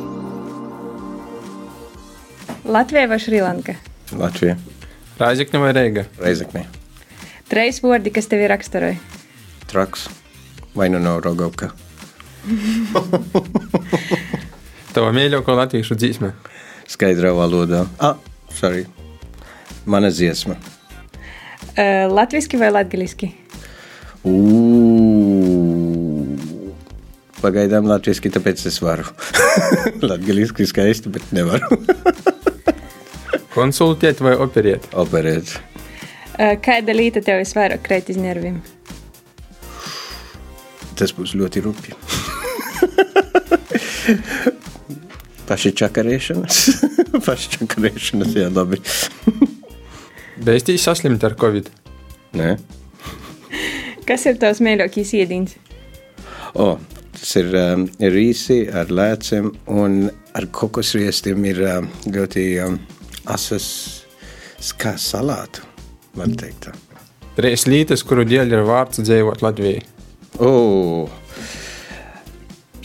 Latvija 2.67 3.07
vai 3.11 3.19
Šrilanka? 3.19 3.75
Latvija. 4.15 4.55
Raizekne 5.19 5.59
vai 5.59 5.75
Reiga? 5.75 6.03
Reizekne. 6.21 6.63
Trīs 7.51 7.79
vārdi, 7.83 8.11
kas 8.15 8.27
tevi 8.31 8.47
raksturoja? 8.51 9.16
Traks 9.67 10.07
vai 10.77 10.89
nu 10.89 10.99
no 10.99 11.19
Rogovka. 11.19 11.71
Tava 14.93 15.11
mīļākā 15.13 15.55
latviešu 15.57 15.97
dzīsme? 15.99 16.31
Skaidrā 16.87 17.33
valodā. 17.35 17.83
Ah, 17.99 18.15
sorry. 18.55 18.85
Mana 19.85 20.11
dziesma. 20.13 20.55
Uh, 21.77 22.07
latviski 22.11 22.59
vai 22.61 22.69
latgaliski? 22.71 23.33
Pagaidām 27.41 27.89
latviešu, 27.89 28.31
tāpēc 28.37 28.63
es 28.69 28.79
varu. 28.81 29.05
Latviešu 30.09 30.69
skaisti, 30.71 31.11
bet 31.13 31.25
nevaru. 31.35 31.81
Konsultēt 33.57 34.21
vai 34.21 34.35
operēt? 34.37 34.89
Operēt. 34.97 35.57
Kāda 36.37 36.93
lieta 36.93 37.21
tev 37.25 37.41
visvairāk 37.41 37.81
krīt 37.85 38.11
iz 38.13 38.19
nerviem? 38.21 38.61
Tas 40.97 41.13
būs 41.13 41.35
ļoti 41.37 41.61
rupi. 41.65 41.93
Paši 45.47 45.71
čakarēšanas. 45.81 46.55
Paši 47.27 47.47
čakarēšanas, 47.57 48.31
jā, 48.35 48.47
labi. 48.53 48.77
Beistīs 50.47 50.85
saslimt 50.87 51.21
ar 51.27 51.33
covid? 51.39 51.65
Nē. 52.37 52.49
Kas 54.07 54.21
ir 54.29 54.35
tavs 54.41 54.59
mīļākais 54.63 55.09
iedīns? 55.17 55.51
O, 56.57 56.77
Tas 57.17 57.31
ir 57.39 57.47
um, 57.57 57.87
rīsi 58.13 58.67
ar 58.69 58.91
lēciem 58.93 59.47
un 59.73 60.03
ar 60.37 60.45
kokosriestiem 60.53 61.47
ir 61.49 61.63
um, 61.65 61.87
ļoti 62.13 62.43
um, 62.61 62.75
asas 63.33 63.65
kā 64.77 64.93
salātu, 65.01 65.65
var 66.13 66.29
teikt 66.37 66.67
tā. 66.67 66.75
Trīs 67.39 67.65
lītas, 67.69 68.03
kuru 68.05 68.25
dēļ 68.25 68.53
ir 68.53 68.61
vārds 68.69 69.01
dzīvot 69.01 69.41
Latvijā. 69.45 69.81
O, 70.37 71.09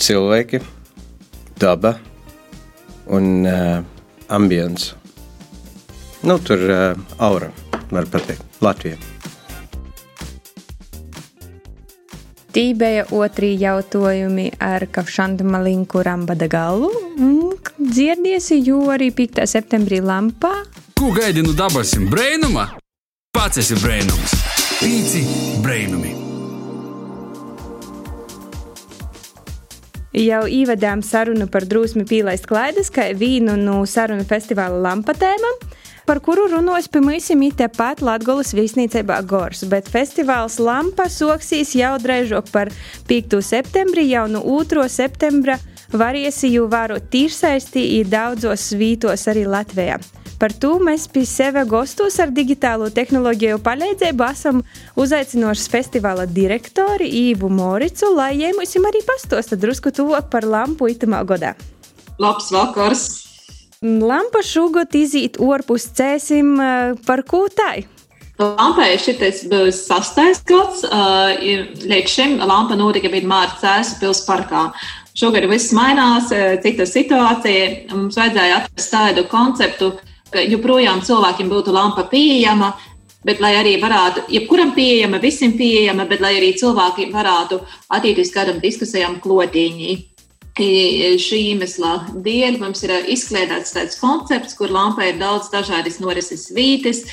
cilvēki, 0.00 0.62
daba 1.60 1.98
un 3.12 3.44
uh, 3.44 3.84
ambience. 4.32 4.94
Nu, 6.24 6.38
tur 6.40 6.62
uh, 6.64 6.96
aura, 7.18 7.50
var 7.90 8.08
pateikt, 8.08 8.46
Latvija. 8.64 8.96
Tī 12.52 12.72
bija 12.76 13.04
otri 13.16 13.54
jautājumi 13.60 14.50
ar 14.60 14.84
Kafšandu 14.92 15.44
Malinku 15.48 16.02
Rambada 16.04 16.48
galvu. 16.52 16.90
Dzirdiesi, 17.80 18.60
jo 18.64 18.86
arī 18.92 19.08
5. 19.12 19.44
septembrī 19.48 20.00
lampā. 20.04 20.52
Ko 20.96 21.12
gaidi 21.16 21.44
no 21.44 21.56
dabasim 21.56 22.08
brainuma? 22.12 22.68
Pats 23.32 23.60
esi 23.64 23.80
brainums. 23.80 24.36
Pīci 24.80 25.24
brainumi. 25.64 26.31
Jau 30.12 30.42
ievedām 30.44 31.00
sarunu 31.00 31.46
par 31.48 31.64
drusmi 31.64 32.04
pīlaist 32.04 32.44
klaidas, 32.44 32.90
kā 32.92 33.06
vienu 33.16 33.54
no 33.56 33.78
sarunu 33.88 34.26
festivāla 34.28 34.76
lampa 34.90 35.14
tēmām 35.16 35.56
par 36.04 36.20
kuru 36.20 36.48
runās 36.50 36.88
pie 36.90 37.00
mums 37.00 37.30
tepat 37.56 38.02
Latvijas 38.04 38.52
viesnīcībā 38.52 39.22
Gors. 39.24 39.62
Bet 39.64 39.88
festivāls 39.88 40.58
Lampa 40.60 41.08
soksīs 41.08 41.72
jau 41.78 41.94
drēžok 42.02 42.50
par 42.52 42.68
5. 43.08 43.38
septembrī, 43.40 44.08
jau 44.10 44.26
no 44.28 44.42
2. 44.44 44.88
septembra 44.92 45.56
variesi 45.92 46.52
jau 46.52 46.66
varu 46.68 46.98
tīrsaistī 47.00 47.86
i 48.00 48.02
daudzos 48.04 48.72
svītos 48.72 49.28
arī 49.32 49.46
Latvijā. 49.48 50.00
Par 50.42 50.50
to 50.58 50.72
mēs 50.82 51.04
pie 51.06 51.22
sevis 51.22 51.68
gastos 51.70 52.16
ar 52.18 52.32
digitālo 52.34 52.88
tehnoloģiju 52.90 53.60
palīdzību 53.62 54.24
esam 54.26 54.64
uzaicinoši 54.98 55.68
festivāla 55.70 56.24
direktori 56.26 57.06
Īvu 57.06 57.46
Moricu, 57.46 58.10
lai 58.16 58.32
jēmusim 58.40 58.82
arī 58.90 59.04
pastosta 59.06 59.54
drusku 59.54 59.94
tuvāk 59.94 60.32
par 60.34 60.42
lampu 60.42 60.90
itamā 60.90 61.22
godā. 61.22 61.54
Labs 62.18 62.50
vakars! 62.50 63.06
Lampa 63.86 64.42
šogad 64.42 64.90
izīt 64.98 65.38
orpus 65.38 65.86
cēsim 65.94 66.58
par 67.06 67.22
ko 67.22 67.46
tai? 67.46 67.84
Lampai 68.42 68.96
šitais 68.98 69.46
būs 69.46 69.84
sastais 69.86 70.42
gads. 70.50 70.82
Līdz 71.86 72.16
šim 72.18 72.38
lampa 72.42 72.74
notika 72.74 73.14
vienmēr 73.14 73.60
Cēsu 73.62 74.00
pilsparkā. 74.02 74.72
Šogad 75.14 75.46
viss 75.46 75.70
mainās, 75.76 76.34
cita 76.66 76.86
situācija. 76.88 77.92
Mums 77.94 78.18
vajadzēja 78.18 78.64
atrast 78.64 78.90
tādu 78.90 79.30
konceptu, 79.30 79.92
ka 80.32 80.42
joprojām 80.46 81.02
cilvēkiem 81.04 81.50
būtu 81.52 81.74
lampa 81.74 82.06
pieejama, 82.10 82.72
bet 83.26 83.42
lai 83.42 83.52
arī 83.60 83.76
varētu, 83.82 84.26
jebkuram 84.32 84.72
pieejama, 84.76 85.20
visiem 85.22 85.52
pieejama, 85.58 86.06
bet 86.10 86.22
lai 86.24 86.34
arī 86.40 86.52
cilvēki 86.58 87.10
varētu 87.12 87.60
attīstīt 87.94 88.32
kādam 88.34 88.62
diskusijām 88.62 89.20
klotīņī. 89.22 89.98
Šī 90.52 91.38
iemesla 91.54 91.92
dēļ 92.24 92.58
mums 92.60 92.82
ir 92.84 92.92
izklēdēts 93.14 93.72
tāds 93.72 93.96
koncepts, 94.00 94.56
kur 94.58 94.72
lampā 94.74 95.06
ir 95.08 95.22
daudz 95.22 95.48
dažādas 95.52 95.96
norises 96.02 96.50
vītes. 96.52 97.06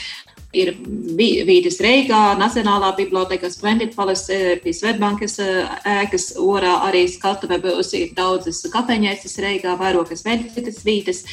Ir 0.50 0.74
vīdes 0.82 1.78
Reigā, 1.80 2.34
Nacionālā 2.36 2.90
biblioteka, 2.98 3.52
Splendid 3.54 3.94
Palace, 3.94 4.58
pie 4.64 4.74
Svetbankas 4.74 5.38
ēkas, 5.40 6.32
orā 6.42 6.74
arī 6.88 7.06
skatuvē 7.08 7.62
būs 7.62 7.94
daudzas 8.18 8.64
kafejnēsas 8.74 9.38
Reigā, 9.46 9.78
vairākas 9.78 10.26
vēl 10.26 10.48
citas 10.56 10.82
vītes. 10.84 11.24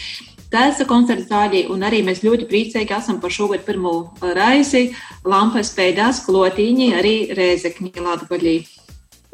Tas 0.50 0.78
ir 0.78 0.86
koncerts 0.86 1.26
zāļi, 1.26 1.64
un 1.74 1.82
arī 1.82 2.04
mēs 2.06 2.22
ļoti 2.22 2.46
priecīgi 2.46 2.94
esam 2.94 3.18
par 3.22 3.34
šogad 3.34 3.64
pirmo 3.66 3.96
raisi 4.22 4.88
lampas 5.26 5.72
pēdās 5.74 6.22
klotīņi 6.26 6.90
arī 6.94 7.16
Rēzekņi 7.34 7.94
Latgaļī. 7.98 8.58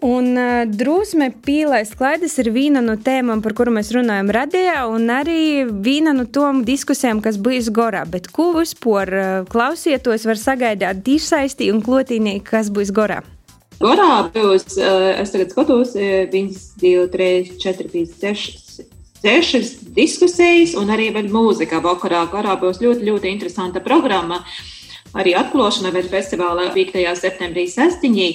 Un 0.02 0.32
uh, 0.34 0.64
drusme 0.66 1.28
pīlais 1.46 1.92
klaides 1.94 2.32
ir 2.42 2.48
viena 2.50 2.80
no 2.82 2.96
tēmām, 2.98 3.38
par 3.44 3.54
kuru 3.54 3.70
mēs 3.76 3.92
runājam 3.94 4.32
radījā, 4.34 4.80
un 4.90 5.06
arī 5.14 5.62
viena 5.84 6.10
no 6.16 6.24
tom 6.26 6.64
diskusijām, 6.66 7.20
kas 7.22 7.38
bijis 7.38 7.68
gorā. 7.70 8.02
Bet 8.10 8.26
ko 8.34 8.48
vispār 8.56 9.12
uh, 9.14 9.28
klausietos 9.52 10.26
var 10.26 10.40
sagaidāt 10.40 11.04
tīšsaistī 11.06 11.70
un 11.70 11.84
klotīnī, 11.86 12.40
kas 12.42 12.72
būs 12.74 12.90
gorā? 12.90 13.20
Gorā 13.78 14.08
būs, 14.34 14.74
uh, 14.80 15.12
es 15.22 15.30
tagad 15.36 15.54
skatos, 15.54 15.94
1, 15.94 16.50
2, 16.82 17.06
3, 17.14 17.30
4, 17.62 17.88
5, 17.94 18.18
6, 18.26 18.61
sešas 19.22 19.76
diskusijas 19.94 20.74
un 20.78 20.90
arī 20.92 21.10
vēl 21.14 21.30
mūzika 21.32 21.82
vakarā. 21.84 22.24
Gorā 22.32 22.56
būs 22.60 22.82
ļoti, 22.82 23.06
ļoti 23.06 23.30
interesanta 23.30 23.82
programma. 23.84 24.42
Arī 25.12 25.36
atklāšana 25.36 25.92
vēl 25.92 26.08
festivāla 26.08 26.70
5. 26.74 26.98
septembrī 27.20 27.66
sestiņī. 27.70 28.28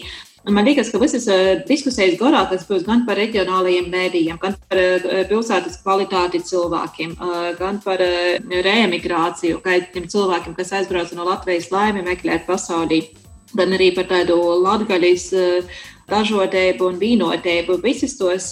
Man 0.47 0.63
liekas, 0.63 0.93
ka 0.93 0.99
visas 1.01 1.25
diskusijas 1.67 2.15
gorākas 2.19 2.63
būs 2.69 2.85
gan 2.87 3.01
par 3.07 3.17
reģionālajiem 3.19 3.89
mēdījiem, 3.91 4.37
gan 4.39 4.53
par 4.69 4.79
pilsētas 5.27 5.81
kvalitāti 5.81 6.39
cilvēkiem, 6.45 7.17
gan 7.57 7.81
par 7.83 7.99
reemigrāciju, 8.69 9.59
kaitiem 9.65 10.07
cilvēkiem, 10.07 10.55
kas 10.55 10.71
aizbrauc 10.77 11.11
no 11.17 11.27
Latvijas 11.27 11.67
laimi 11.73 12.05
meklēt 12.05 12.47
pasaulī, 12.47 13.01
gan 13.57 13.75
arī 13.75 13.89
par 13.97 14.07
tādu 14.13 14.39
latgaļas 14.63 15.27
dažādību 16.11 16.87
un 16.87 16.99
vīnotību. 17.01 17.79
Visas 17.83 18.15
tos 18.19 18.49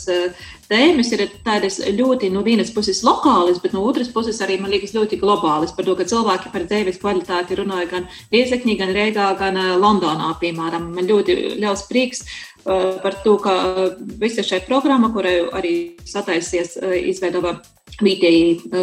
tēmas 0.69 1.11
ir 1.13 1.25
tādas 1.45 1.77
ļoti 1.79 2.31
no 2.33 2.41
vienas 2.45 2.71
puses 2.73 3.03
lokālas, 3.05 3.61
bet 3.63 3.75
no 3.75 3.83
otras 3.85 4.09
puses 4.13 4.41
arī, 4.43 4.57
man 4.61 4.73
liekas, 4.73 4.95
ļoti 4.97 5.19
globālas. 5.21 5.75
Par 5.75 5.87
to, 5.87 5.95
ka 5.97 6.07
cilvēki 6.09 6.51
par 6.53 6.65
dzīves 6.65 6.99
kvalitāti 7.03 7.59
runāja 7.59 7.91
gan 7.91 8.09
Riezekņī, 8.33 8.77
gan 8.81 8.95
Rīgā, 8.95 9.29
gan 9.39 9.61
Londonā, 9.81 10.33
piemēram. 10.41 10.91
Man 10.97 11.07
ļoti 11.11 11.37
liels 11.61 11.85
prieks 11.91 12.25
par 12.65 13.21
to, 13.23 13.37
ka 13.43 13.55
visa 14.19 14.43
šī 14.45 14.63
programma, 14.65 15.11
kurai 15.13 15.37
arī 15.53 15.75
sataisies, 16.09 16.79
izveidoja 16.81 17.59
vietēji 18.03 18.81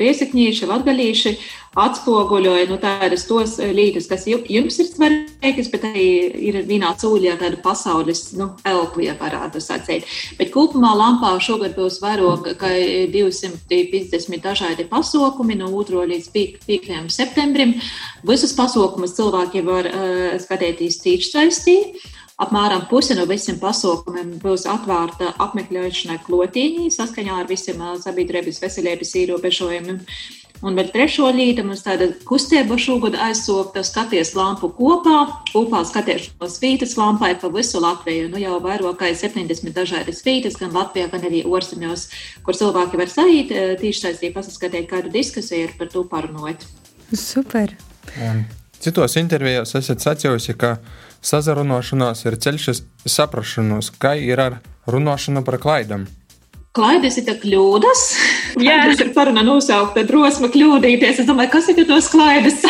riezekņieši, 0.00 0.68
latgalīši, 0.70 1.34
atspoguļoja 1.78 2.66
nu, 2.66 2.76
tādas 2.82 3.24
tos 3.28 3.54
līdzes, 3.62 4.08
kas 4.10 4.26
jums 4.26 4.78
ir 4.82 4.88
svarīgas, 4.88 5.68
bet 5.70 5.86
arī 5.86 6.06
ir 6.50 6.58
vienā 6.66 6.90
cūļā 6.98 7.36
tāda 7.38 7.60
pasaules 7.62 8.24
nu, 8.38 8.50
elpu, 8.66 9.04
ja 9.06 9.14
varētu 9.20 9.62
sacīt. 9.62 10.08
Bet 10.38 10.50
kopumā 10.54 10.90
lampā 10.98 11.36
šogad 11.42 11.76
būs 11.78 12.00
vairāk 12.02 12.50
kā 12.58 12.72
250 13.14 14.42
dažādi 14.42 14.88
pasākumi 14.90 15.58
no 15.60 15.70
2. 15.70 16.06
līdz 16.10 16.30
5. 16.34 17.02
septembrim. 17.14 17.76
Visus 18.26 18.56
pasākumus 18.58 19.14
cilvēki 19.18 19.62
var 19.66 19.86
uh, 19.90 20.40
skatīties 20.42 20.98
tīši 21.04 21.30
saistīt. 21.30 22.02
Apmēram 22.40 22.86
puse 22.88 23.12
no 23.18 23.26
visiem 23.28 23.58
pasākumiem 23.60 24.38
būs 24.40 24.64
atvērta 24.70 25.34
apmeklēšanai 25.44 26.22
klotīņī 26.24 26.86
saskaņā 26.94 27.34
ar 27.42 27.48
visiem 27.50 27.82
sabiedrības 28.00 28.62
veselības 28.62 29.16
ierobežojumiem. 29.20 29.98
Un 30.60 30.76
vēl 30.76 30.90
trešo 30.92 31.28
līniju 31.32 31.64
mums 31.64 31.80
tāda 31.84 32.10
kustība 32.28 32.76
šogad 32.80 33.14
aizsūkta 33.28 33.80
skaties 33.84 34.34
lampu 34.36 34.68
kopā, 34.76 35.22
kopā 35.48 35.80
skatīšanos 35.88 36.58
vītas 36.60 36.92
lampai 37.00 37.30
pa 37.40 37.48
visu 37.52 37.80
Latviju. 37.80 38.28
Nu 38.32 38.40
jau 38.40 38.58
vairāk 38.64 38.98
kā 39.00 39.08
70 39.16 39.72
dažādas 39.76 40.20
vītas, 40.24 40.58
gan 40.60 40.72
Latvijā, 40.76 41.08
gan 41.12 41.24
arī 41.28 41.42
orziņos, 41.48 42.06
kur 42.44 42.56
cilvēki 42.56 43.00
var 43.00 43.12
sajūt 43.12 43.54
tīši 43.80 44.04
saistībā 44.04 44.40
pasaskatīt 44.40 44.88
kādu 44.92 45.12
diskusiju 45.16 45.68
ir 45.68 45.76
par 45.80 45.92
to 45.92 46.04
parunot. 46.08 46.68
Super! 47.12 47.72
Un 48.20 48.44
citos 48.80 49.16
intervijos 49.20 49.72
esat 49.80 50.04
sacījusi, 50.04 50.56
ka 50.60 50.76
sazarunošanās 51.24 52.24
ir 52.26 52.38
ceļš 52.40 52.70
uz 52.72 52.82
saprašanos, 53.08 53.92
kā 54.00 54.16
ir 54.20 54.40
ar 54.40 54.60
runāšanu 54.90 55.44
par 55.46 55.60
klaidām. 55.62 56.08
Klaidas 56.70 57.16
ir 57.20 57.26
kļūdas. 57.42 58.00
Jā, 58.62 58.76
tas 58.86 59.00
ir 59.02 59.08
paruna 59.14 59.42
nosaukta 59.42 60.04
drosme 60.06 60.46
kļūdīties. 60.54 61.18
Es 61.22 61.26
domāju, 61.26 61.50
kas 61.56 61.68
ir 61.72 61.80
tos 61.88 62.06
klaidas? 62.12 62.62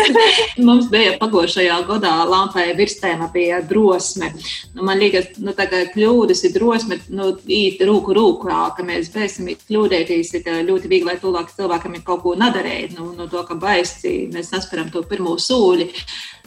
Mums 0.66 0.88
bija 0.90 1.14
pagošajā 1.20 1.76
gadā 1.86 2.14
lampai 2.26 2.68
virstēma 2.78 3.28
bija 3.34 3.60
drosme. 3.66 4.32
Nu, 4.74 4.82
man 4.86 4.98
liekas, 5.02 5.32
nu, 5.38 5.54
tā 5.54 5.68
kā 5.70 5.84
kļūdas 5.94 6.42
ir 6.48 6.56
drosme, 6.56 6.98
nu, 7.14 7.32
īt 7.46 7.82
rūku 7.86 8.16
rūkā, 8.18 8.60
ka 8.74 8.86
mēs 8.86 9.12
bēsim 9.14 9.52
kļūdēties, 9.68 10.34
ir 10.40 10.50
ļoti 10.66 10.90
viegli, 10.90 11.12
lai 11.12 11.18
tūlāk 11.22 11.54
cilvēkam 11.54 11.94
ir 11.94 12.06
kaut 12.06 12.24
ko 12.26 12.34
nadarēt. 12.38 12.98
Nu, 12.98 13.12
no 13.14 13.30
to, 13.30 13.46
ka 13.46 13.58
baisi 13.58 14.26
mēs 14.34 14.50
nesperam 14.54 14.90
to 14.90 15.06
pirmo 15.06 15.38
sūļi. 15.38 15.92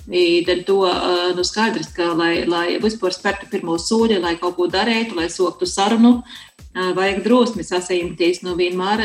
Dēļ 0.08 0.62
to 0.66 0.82
nu, 1.38 1.44
skaidrs, 1.46 1.92
ka, 1.96 2.14
lai, 2.18 2.46
lai 2.50 2.78
vispār 2.82 3.14
spērtu 3.14 3.50
pirmo 3.52 3.78
soļu, 3.78 4.22
lai 4.24 4.38
kaut 4.42 4.56
ko 4.58 4.70
darītu, 4.72 5.18
lai 5.20 5.28
soktu 5.30 5.68
sarunu, 5.70 6.22
vajag 6.74 7.24
drosmi 7.26 7.64
sasaistīties. 7.66 8.42
Nu, 8.46 8.56
vienmēr 8.58 9.04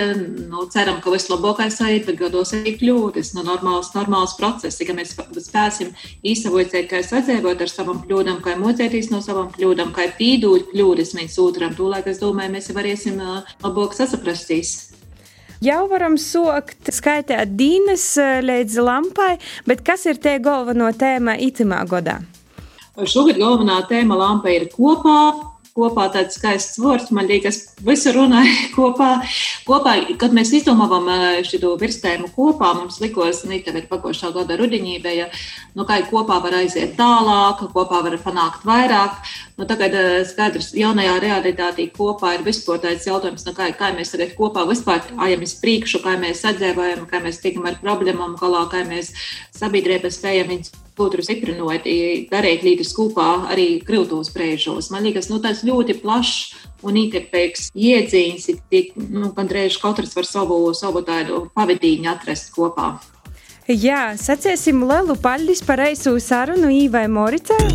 nu, 0.51 0.65
ceram, 0.73 1.01
ka 1.03 1.13
vislabākais 1.13 1.81
aiziet, 1.81 2.07
bet 2.09 2.21
gados 2.21 2.55
arī 2.57 2.77
kļūdas. 2.79 3.33
Nu, 3.37 3.45
normāls, 3.47 3.91
normāls 3.97 4.37
process, 4.39 4.81
ka 4.85 4.97
mēs 4.97 5.17
spēsim 5.49 5.93
īsavojot, 6.25 6.77
kā 6.91 7.03
sadzīvot 7.05 7.65
ar 7.65 7.73
savām 7.73 8.03
kļūdām, 8.05 8.41
kā 8.45 8.57
mocēties 8.61 9.11
no 9.13 9.21
savām 9.25 9.51
kļūdām, 9.57 9.95
kā 9.97 10.09
pīdūt 10.19 10.73
kļūdas 10.73 11.15
viens 11.19 11.39
otram. 11.41 11.77
Tūlēk, 11.77 12.09
es 12.13 12.21
domāju, 12.23 12.55
mēs 12.57 12.73
varēsim 12.77 13.21
labāk 13.65 13.97
sasaprastīs. 13.97 14.94
Jau 15.65 15.85
varam 15.89 16.17
sokt, 16.21 16.91
skaitīt 16.93 17.55
dīnes 17.57 18.03
līdz 18.45 18.75
lampai, 18.85 19.37
bet 19.65 19.81
kas 19.87 20.03
ir 20.11 20.19
tie 20.21 20.35
galveno 20.43 20.91
tēma 20.93 21.39
itimā 21.41 21.79
godā? 21.89 22.19
Šogad 23.09 23.39
galvenā 23.41 23.79
tēma 23.89 24.19
lampa 24.19 24.53
ir 24.53 24.67
kopā, 24.75 25.17
kopā 25.75 26.09
tāds 26.13 26.37
skaists 26.37 26.77
vārds. 26.83 27.09
Man 27.15 27.31
liekas, 27.31 27.63
visi 27.87 28.13
runāja 28.13 28.53
kopā. 28.77 29.15
Kopā. 29.67 29.95
Kad 30.21 30.35
mēs 30.37 30.53
izdomājām 30.59 31.09
šo 31.47 31.75
virsmu 31.81 32.31
kopā, 32.35 32.73
mums 32.79 33.01
likās, 33.03 33.43
ka 33.45 33.73
tā 33.73 33.81
ir 33.83 33.89
pakošā 33.91 34.33
gada 34.35 34.59
rudenī, 34.61 34.99
bija, 35.03 35.31
nu, 35.75 35.87
kā 35.89 36.01
kopā 36.11 36.41
var 36.45 36.59
aiziet 36.61 36.97
tālāk, 36.99 37.65
kopā 37.75 38.03
var 38.07 38.19
panākt 38.25 38.67
vairāk. 38.69 39.19
Nu, 39.59 39.67
tagad 39.71 39.95
skaidrs, 40.27 40.73
jaunajā 40.75 41.19
realitātē 41.23 41.89
kopā 41.95 42.37
ir 42.39 42.47
vispārtais 42.47 43.07
jautājums, 43.09 43.47
nu, 43.47 43.55
kā, 43.57 43.71
kā 43.79 43.93
mēs 43.97 44.15
tagad 44.15 44.37
kopā 44.39 44.67
vispār 44.71 45.05
ejam 45.29 45.45
uz 45.47 45.57
priekšu, 45.63 46.03
kā 46.05 46.17
mēs 46.21 46.43
sadzīvojam, 46.45 47.07
kā 47.11 47.23
mēs 47.25 47.43
tikam 47.43 47.69
ar 47.71 47.79
problēmām 47.83 48.39
galā, 48.41 48.67
kā 48.73 48.83
mēs 48.89 49.15
sabiedrībā 49.55 50.11
spējam 50.11 50.51
viņus 50.57 50.84
otru 51.01 51.25
stiprinot, 51.25 51.87
darīt 52.31 52.67
lietas 52.67 52.93
kopā 52.97 53.49
arī 53.53 53.81
grūtos 53.85 54.31
brīžos. 54.35 54.91
Man 54.95 55.07
liekas, 55.07 55.31
nu, 55.33 55.41
tas 55.43 55.65
ļoti 55.67 55.99
plašs 56.03 56.55
un 56.85 56.99
īkapīgs 57.01 57.71
iedziens, 57.75 58.51
tik 58.71 58.95
nu, 58.99 59.33
gandrīz 59.35 59.81
katrs 59.83 60.15
var 60.17 60.29
savu, 60.29 60.61
savu 60.77 61.03
tādu 61.07 61.47
pavadīņu 61.57 62.11
atrast 62.13 62.55
kopā. 62.55 62.95
Jā, 63.65 64.13
saciesim 64.21 64.83
lielu 64.85 65.15
paldies 65.17 65.63
par 65.65 65.81
eisu 65.87 66.19
sarunu 66.21 66.69
Īvai 66.69 67.07
Moricai. 67.09 67.71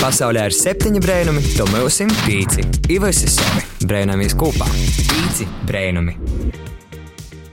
Pasaulē 0.00 0.48
ir 0.48 0.54
septiņi 0.56 1.02
brēnumi, 1.04 1.42
to 1.54 1.68
mūsim 1.70 2.10
pīci. 2.24 2.64
Ivas 2.90 3.22
ir 3.22 3.30
savi 3.30 3.86
brēnamies 3.86 4.34
kopā. 4.34 4.66
Pīci 5.12 5.46
brēnumi. 5.68 6.16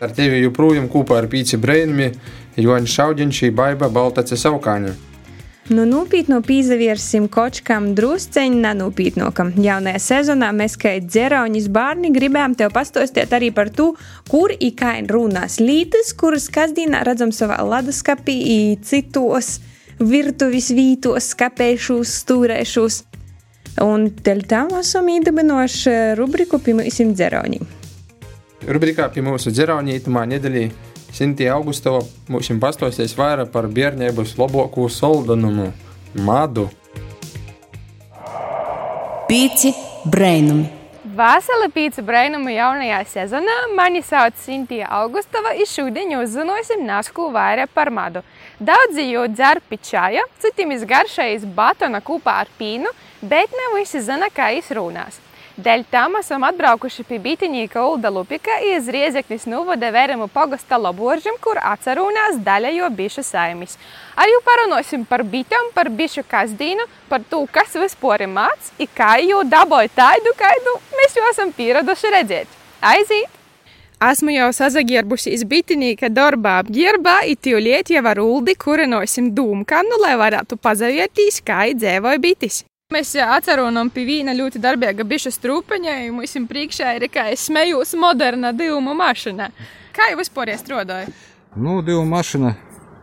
Ar 0.01 0.13
tevi 0.17 0.41
joprojām 0.41 0.87
kopā 0.89 1.19
ar 1.21 1.29
pīci 1.29 1.59
brēnumi 1.61 2.09
Joņš 2.59 2.97
Šaudiņš, 2.97 3.45
Baiba 3.55 3.87
Baltace 3.89 4.35
Saukāņa. 4.35 4.91
Nu, 5.71 5.85
nopietnu 5.87 6.41
pīzaviersim 6.43 7.29
kočkam 7.31 7.93
drusceņi 7.95 8.57
nenūpietnokam. 8.59 9.53
Jaunajā 9.61 10.01
sezonā 10.03 10.49
mēs, 10.57 10.75
kā 10.75 10.97
dzerauņas 10.99 11.69
bērni, 11.71 12.11
gribējām 12.11 12.57
tev 12.59 12.73
pastostīt 12.75 13.31
arī 13.31 13.53
par 13.55 13.71
to, 13.71 13.93
kur 14.27 14.51
i 14.51 14.73
kā 14.75 14.97
runās 15.07 15.61
lītas, 15.63 16.11
kuras 16.17 16.49
kasdienā 16.51 17.05
redzam 17.07 17.31
savā 17.31 17.61
leduskapī 17.63 18.35
i 18.35 18.59
citos 18.83 19.61
virtuvis 20.01 20.73
vītos, 20.75 21.31
skapēšos, 21.37 22.19
stūrēšos. 22.25 23.01
Un 23.85 24.09
dēļ 24.11 24.47
tam 24.51 24.75
esam 24.81 25.07
īdabinoši 25.07 26.17
rubriku 26.19 26.59
pie 26.59 26.75
mūsu 26.81 27.13
dzerauņiem. 27.13 27.63
Rubrikā 28.67 29.07
pie 29.13 29.23
mūsu 29.23 29.53
dzerauņiem 29.55 30.01
itamā 30.03 30.27
nedēļā 30.35 30.90
Sintīna 31.11 31.57
Augustova 31.57 32.01
mums 32.31 32.49
pastāstīs 32.63 33.15
vairāk 33.17 33.51
par 33.51 33.67
bērnības 33.67 34.37
labāko 34.39 34.87
soldanumu, 34.89 35.71
madu. 36.27 36.69
Pīci 39.27 39.73
brainumi. 40.07 40.69
Vasarā 41.11 41.67
pīci 41.75 41.99
brainumi 42.07 42.53
jaunajā 42.55 43.01
sezonā 43.11 43.55
mani 43.75 43.99
sauc 44.07 44.37
Sintīna 44.39 44.87
Augustova, 45.01 45.51
un 45.51 45.67
šodien 45.67 46.13
uzzināsim 46.21 46.85
nasku 46.87 47.27
vairāk 47.35 47.73
par 47.75 47.91
madu. 47.91 48.21
Daudzi 48.59 49.09
jau 49.09 49.25
dzer 49.27 49.59
pičāja, 49.67 50.23
citiem 50.39 50.71
izgaršējas 50.77 51.43
batona 51.57 51.99
kopā 51.99 52.37
ar 52.45 52.53
pīnu, 52.59 52.93
bet 53.21 53.51
ne 53.51 53.67
visi 53.75 53.99
zina, 53.99 54.31
kā 54.31 54.53
izrunās. 54.55 55.19
Dēļ 55.61 55.81
tam 55.91 56.15
esam 56.17 56.41
atbraukuši 56.47 57.03
pie 57.05 57.17
bitinieka 57.21 57.81
Ulda 57.85 58.09
Lupika 58.09 58.55
iz 58.65 58.87
Riezeknis 58.89 59.43
novada 59.45 59.91
Veremu 59.93 60.25
pagasta 60.31 60.79
laboržim, 60.81 61.35
kur 61.43 61.59
atcerūnās 61.61 62.39
daļajo 62.41 62.87
bišu 62.97 63.21
saimis. 63.27 63.75
Arī 64.17 64.33
parunosim 64.47 65.03
par 65.05 65.21
bitām, 65.33 65.69
par 65.75 65.91
bišu 65.99 66.23
kasdīnu, 66.31 66.87
par 67.11 67.21
to, 67.29 67.43
kas 67.51 67.75
vispār 67.77 68.23
ir 68.25 68.31
māc, 68.31 68.71
i 68.81 68.87
kā 68.89 69.19
jau 69.21 69.43
daboja 69.45 69.91
tādu, 69.99 70.33
kādu 70.39 70.73
mēs 70.97 71.19
jau 71.19 71.27
esam 71.29 71.53
pieraduši 71.59 72.15
redzēt. 72.15 72.57
Aiziet! 72.93 73.37
Esmu 74.01 74.33
jau 74.33 74.49
sazagierbusies 74.57 75.45
bitinīka 75.45 76.09
darbā 76.09 76.55
apģērbā, 76.63 77.19
it 77.35 77.45
jau 77.45 77.61
liet 77.61 77.93
jau 77.93 78.01
ar 78.01 78.23
uldi, 78.23 78.57
kurinosim 78.57 79.29
dūmkam, 79.37 79.93
nu, 79.93 80.01
lai 80.01 80.17
varētu 80.17 80.57
pazavieties, 80.57 81.43
kā 81.45 81.67
dzīvoja 81.77 82.25
bitis. 82.25 82.63
Mēs 82.91 83.13
atceramies 83.15 83.93
pie 83.95 84.03
viena 84.03 84.33
ļoti 84.35 84.59
darbīga 84.59 85.05
bišu 85.07 85.31
strūpeņa, 85.31 85.93
un 86.09 86.17
mums 86.17 86.33
priekšā 86.49 86.97
ir 86.97 87.05
kā 87.11 87.29
es 87.31 87.45
smējos 87.47 87.93
moderna 87.95 88.51
divu 88.51 88.81
mašīna. 88.83 89.47
Kā 89.95 90.09
jau 90.11 90.17
vispār 90.19 90.51
strādāja? 90.59 91.07
Nu, 91.55 91.79
divu 91.85 92.03
mašīna. 92.09 92.51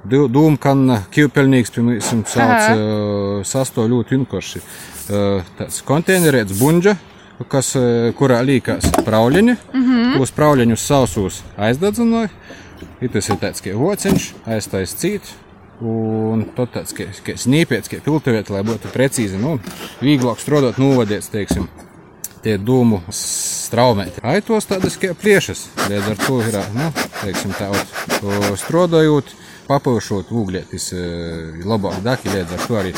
Dūmkanna 0.09 1.01
ķīpelnīgs, 1.13 1.73
piemēram, 1.75 2.21
sauc 2.29 3.49
sasto 3.49 3.85
ļoti 3.89 4.15
vienkārši. 4.15 4.63
Tāds 5.59 5.81
konteinerēts 5.89 6.61
buņģa, 6.61 6.95
kas, 7.51 7.73
kurā 8.21 8.39
līkās 8.45 8.93
prauļiņi, 9.09 9.57
mm 9.57 9.83
-hmm. 9.89 10.15
tos 10.21 10.33
prauļiņus 10.37 10.87
sausos 10.93 11.43
aizdadzināja. 11.57 12.31
Ir 13.01 13.11
tas 13.17 13.29
ir 13.29 13.41
tāds 13.41 13.65
kā 13.65 13.75
vociņš, 13.75 14.33
aiztais 14.47 14.95
cīt, 15.01 15.33
Un 15.79 16.43
tad 16.57 16.73
tāds 16.75 16.95
kā, 16.97 17.07
snīpiets, 17.39 17.91
kā 17.91 18.01
filtrēt, 18.03 18.51
lai 18.51 18.65
būtu 18.67 18.91
precīzi, 18.91 19.39
nu, 19.39 19.59
vieglāk 20.03 20.41
strādāt, 20.43 20.81
novadiet, 20.83 21.29
teiksim, 21.31 21.69
tie 22.43 22.57
dūmu 22.59 23.05
straumēti. 23.15 24.23
Aitos 24.27 24.67
tādas 24.67 24.99
kā 24.99 25.13
priešas, 25.15 25.69
līdz 25.87 26.11
ar 26.15 26.19
to 26.25 26.41
ir, 26.43 26.59
nu, 26.75 26.89
teiksim, 27.21 27.55
tā, 27.55 27.71
strādājot, 28.59 29.31
papaušot 29.69 30.35
ūglietis 30.35 30.91
labāk 31.63 32.03
daki, 32.03 32.35
līdz 32.35 32.59
ar 32.59 32.67
to 32.67 32.83
arī 32.83 32.95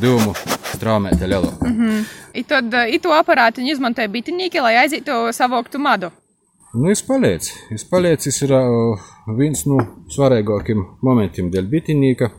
dūmu 0.00 0.32
straumēti 0.72 1.28
lielāk. 1.28 1.60
Mm 1.60 1.76
-hmm. 1.78 2.04
I 2.32 2.42
tad, 2.42 2.74
i 2.88 2.98
to 2.98 3.12
aparātu 3.12 3.60
izmantoja 3.60 4.08
bitinīki, 4.08 4.60
lai 4.60 4.76
aizītu 4.86 5.32
savoktu 5.32 5.78
madu. 5.78 6.10
Nu, 6.74 6.88
es 6.90 7.02
palieku. 7.02 7.52
Es 7.74 7.82
palieku, 7.84 8.22
tas 8.24 8.38
ir 8.40 8.52
uh, 8.56 9.00
viens 9.36 9.66
no 9.68 9.76
svarīgākajiem 10.08 10.86
momentiem 11.04 11.50
dēļ 11.52 11.66
bitinīka. 11.68 12.30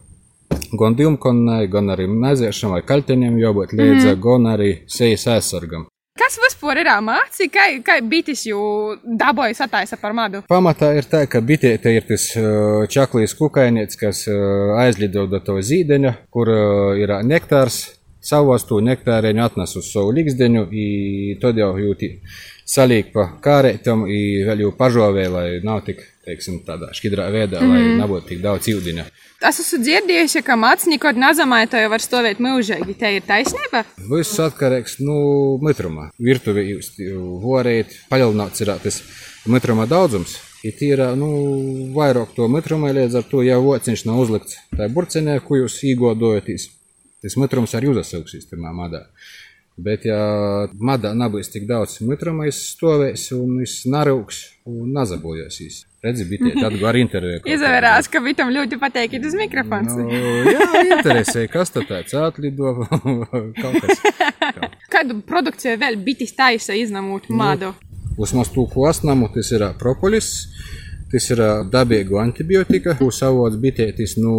Gan 0.80 0.96
dimkonai, 0.98 1.68
gan 1.70 1.94
arī 1.94 2.08
nezēšanai, 2.10 2.82
kalteniem 2.90 3.38
jābūt 3.38 3.76
līdzi, 3.78 4.08
mm. 4.08 4.22
gan 4.24 4.48
arī 4.56 4.70
sejas 4.90 5.28
aizsargam. 5.36 5.86
Kas 6.18 6.40
vispār 6.42 6.82
ir 6.82 6.90
mācīts, 7.06 7.52
kā, 7.54 7.68
kā 7.86 8.00
bites 8.10 8.42
jau 8.50 8.96
dabūja 9.06 9.60
sataisa 9.60 10.00
par 10.02 10.18
madu? 10.18 10.42
Pamatā 10.50 10.90
ir 10.98 11.06
tā, 11.10 11.28
ka 11.30 11.42
bitēte 11.46 11.94
ir 11.94 12.10
tas 12.10 12.26
uh, 12.40 12.88
čaklīs 12.90 13.38
kukainietis, 13.38 14.00
kas 14.02 14.24
uh, 14.34 14.74
aizlido 14.82 15.28
do 15.30 15.44
to 15.46 15.60
zīdeņa, 15.62 16.16
kur 16.34 16.50
uh, 16.50 16.96
ir 16.98 17.20
nektārs. 17.22 17.84
Savos 18.24 18.64
to 18.64 18.78
nektāriņu 18.80 19.42
atnes 19.44 19.74
uz 19.76 19.90
savu 19.92 20.14
un 20.16 21.42
tad 21.42 21.58
jau 21.60 21.74
jūti 21.76 22.14
salīk 22.66 23.12
pa 23.14 23.28
kārētam, 23.44 24.06
vēl 24.48 24.66
jau 24.66 24.72
pažovē, 24.78 25.28
lai 25.32 25.48
nav 25.64 25.84
tik, 25.88 26.02
teiksim, 26.24 26.62
tādā 26.68 26.92
šķidrā 26.96 27.28
veidā, 27.34 27.60
mm 27.60 27.68
-hmm. 27.68 27.74
lai 27.74 27.82
mhm. 27.84 28.02
nebūtu 28.02 28.28
tik 28.28 28.42
daudz 28.42 28.68
ūdeņa. 28.72 29.06
Es 29.44 29.60
esmu 29.60 29.82
dzirdējusi, 29.84 30.42
ka 30.48 30.56
mākslinieki 30.56 31.20
nezamāja 31.20 31.68
to 31.68 31.78
jau 31.82 31.90
var 31.92 32.00
stāvēt 32.00 32.40
mūžīgi. 32.40 32.96
Te 32.96 33.10
ir 33.16 33.26
taisnība? 33.28 33.84
Viss 33.98 34.40
atkarīgs 34.40 35.02
no 35.04 35.12
nu, 35.12 35.58
mitruma. 35.68 36.12
Virtuvi 36.20 36.64
jūs 36.70 36.94
varējat 37.44 37.98
palielināt 38.10 38.62
ir 38.62 38.72
tas 38.84 39.02
mitruma 39.46 39.86
daudzums. 39.86 40.38
Ir 40.64 40.78
tīra, 40.80 41.10
nu, 41.20 41.28
vairāk 41.92 42.32
to 42.38 42.48
mitrumu, 42.48 42.88
līdz 42.96 43.18
ar 43.20 43.28
to 43.28 43.44
jau 43.44 43.60
vociņš 43.66 44.06
nav 44.08 44.22
uzlikts 44.24 44.56
tajā 44.72 44.88
burcenē, 44.96 45.42
ko 45.44 45.60
jūs 45.60 45.82
īgodojaties. 45.92 46.70
Tas 47.24 47.36
mitrums 47.36 47.76
arī 47.76 47.92
uzsauksīs 47.92 48.48
tajā 48.48 48.72
madā. 48.72 49.04
Bet, 49.74 50.04
ja 50.06 50.20
madā 50.78 51.16
nebūs 51.18 51.50
tik 51.50 51.64
daudz 51.66 51.98
mitruma, 52.06 52.46
es 52.46 52.60
stāvēs 52.76 53.32
un 53.34 53.64
es 53.64 53.80
narūks 53.90 54.42
un 54.70 54.92
nazabojosīs. 54.94 55.80
Redzi, 56.04 56.28
bija 56.30 56.52
tāda 56.60 56.78
gara 56.84 57.02
intervija. 57.02 57.42
Izvērās, 57.50 58.10
ka 58.12 58.22
Vitam 58.22 58.52
ļoti 58.54 58.78
patīk 58.82 59.16
uz 59.18 59.34
mikrofons. 59.40 59.96
Nu, 59.98 60.06
jā, 60.52 60.68
interesē, 60.98 61.48
kas 61.50 61.74
tad 61.74 61.90
tāds 61.90 62.14
atlido 62.20 62.76
kaut 63.64 63.80
kas. 63.82 64.04
Kā. 64.44 64.70
Kādu 64.94 65.18
produkciju 65.26 65.80
vēl 65.82 65.98
bitis 66.06 66.36
taisa 66.38 66.78
iznamūt 66.78 67.32
nu, 67.32 67.40
madu? 67.42 67.74
Uz 68.14 68.36
mums 68.38 68.54
tūku 68.54 68.86
asnamu 68.86 69.32
tas 69.34 69.50
ir 69.56 69.66
propolis. 69.82 70.30
Tas 71.14 71.28
ir 71.30 71.38
dabīgu 71.70 72.18
antibiotika, 72.18 72.96
ko 72.98 73.12
savots 73.14 73.60
bitētis 73.62 74.16
no 74.18 74.34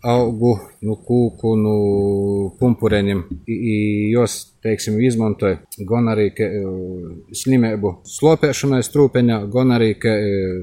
augu, 0.00 0.54
no 0.80 0.94
kūku, 1.04 1.50
no 1.60 1.74
pumpureņiem. 2.56 3.20
I- 3.44 3.58
i 3.72 3.74
Jos, 4.14 4.38
teiksim, 4.64 4.96
izmantoja 5.04 5.58
gan 5.90 6.08
arī 6.08 6.30
slimību 7.36 7.92
slopēšanai 8.08 8.80
strūpeņā, 8.86 9.38
gan 9.52 9.74
arī, 9.76 9.92
ka, 10.00 10.14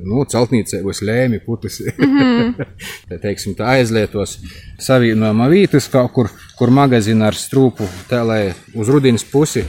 nu, 0.10 0.26
celtnīcēbos 0.26 1.04
lēmi 1.06 1.44
putas. 1.46 1.78
Mhm. 1.94 2.56
Tā, 3.10 3.20
teiksim, 3.22 3.54
tā 3.54 3.70
aizlietos 3.78 4.40
savienojuma 4.82 5.46
vītas 5.54 5.92
kaut 5.94 6.12
kur, 6.16 6.32
kur 6.58 6.74
magazīna 6.74 7.30
ar 7.30 7.38
strūpu, 7.38 7.86
tā 8.10 8.26
lai 8.26 8.42
uz 8.74 8.90
rudens 8.90 9.24
pusi 9.30 9.62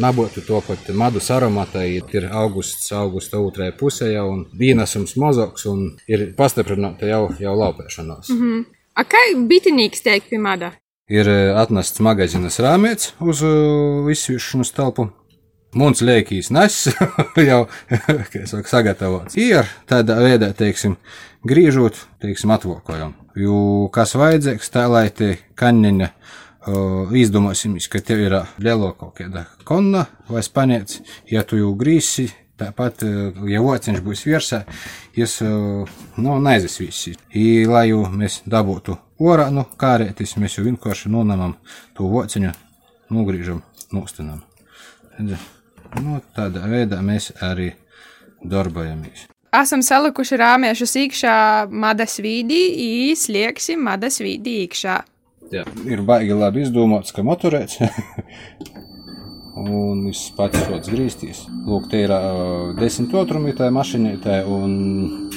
nabūtu 0.00 0.42
to 0.46 0.60
pat 0.66 0.90
medus 0.96 1.30
aromātā. 1.34 1.84
Ir 1.88 2.28
augusts, 2.32 2.90
augusta 2.96 3.40
otrajā 3.42 3.74
pusē 3.78 4.10
jau 4.12 4.26
un 4.32 4.44
vīnasums 4.58 5.16
mazāks 5.20 5.68
un 5.70 5.86
ir 6.10 6.30
pastiprināta 6.38 7.08
jau, 7.10 7.22
jau 7.40 7.54
laupēšanās. 7.62 8.32
Mhm. 8.34 8.66
A 8.98 9.04
kā 9.06 9.20
bitinīgs 9.46 10.02
teikt 10.02 10.32
pie 10.32 10.40
mada? 10.42 10.72
Ir 11.08 11.28
uh, 11.30 11.54
atnests 11.60 12.02
magazīnas 12.04 12.58
rāmēts 12.60 13.14
uz 13.24 13.44
uh, 13.46 14.08
izsvīšanas 14.12 14.74
telpu. 14.76 15.08
Mums 15.78 16.00
liekīs 16.00 16.48
nes, 16.52 16.76
jau 17.48 17.62
kā 18.32 18.44
saka, 18.48 18.66
sagatavots. 18.68 19.36
Ir 19.38 19.68
tādā 19.88 20.18
veidā, 20.24 20.50
teiksim, 20.56 20.96
griežot, 21.48 22.00
teiksim, 22.24 22.52
atvokojam. 22.56 23.14
Jo 23.38 23.86
kas 23.94 24.16
vajadzīgs, 24.18 24.72
tā 24.74 24.86
lai 24.90 25.06
te 25.14 25.36
kaņiņa 25.60 26.10
izdomāsim, 27.16 27.76
ka 27.90 28.00
tev 28.04 28.20
ir 28.26 28.36
lielo 28.62 28.92
kaut 28.98 29.16
kāda 29.18 29.46
konna 29.68 30.06
vai 30.28 30.42
spanēts, 30.44 31.00
ja 31.30 31.44
tu 31.46 31.58
jau 31.60 31.72
grīsi, 31.78 32.28
tāpat, 32.58 33.04
ja 33.48 33.62
ociņš 33.62 34.00
būs 34.04 34.24
virsā, 34.26 34.62
uh, 34.66 35.98
nu, 36.18 36.38
neaizes 36.42 36.78
visi. 36.80 37.14
I, 37.34 37.66
lai 37.68 37.88
jau 37.90 38.04
mēs 38.10 38.42
dabūtu 38.50 38.96
orā, 39.22 39.48
nu, 39.54 39.64
kārētis, 39.78 40.36
mēs 40.42 40.58
jau 40.58 40.66
vienkārši 40.66 41.12
nonamam 41.12 41.56
to 41.96 42.08
ociņu, 42.20 42.52
nogrīžam, 43.14 43.62
nostinam. 43.94 44.42
Nu, 45.18 46.20
tādā 46.36 46.66
veidā 46.68 47.00
mēs 47.02 47.32
arī 47.42 47.72
darbojamies. 48.44 49.26
Esam 49.56 49.80
salikuši 49.80 50.36
rāmiešus 50.36 50.92
iekšā 51.00 51.36
madas 51.72 52.18
vīdī, 52.20 52.58
īslieksim 53.08 53.80
madas 53.86 54.20
vīdī 54.20 54.58
iekšā. 54.66 54.98
Jā, 55.48 55.62
ir 55.88 56.02
baigi 56.04 56.34
labi 56.36 56.60
izdomāts, 56.66 57.14
ka 57.16 57.22
motorēts. 57.24 57.78
un 59.58 60.02
viss 60.04 60.28
pats 60.36 60.60
sots 60.66 60.90
grīstīs. 60.92 61.46
Lūk, 61.66 61.88
te 61.88 62.02
ir 62.04 62.12
uh, 62.12 62.74
desmit 62.78 63.14
otrumi 63.16 63.54
tā 63.56 63.70
mašīnītē, 63.74 64.42
un 64.44 65.30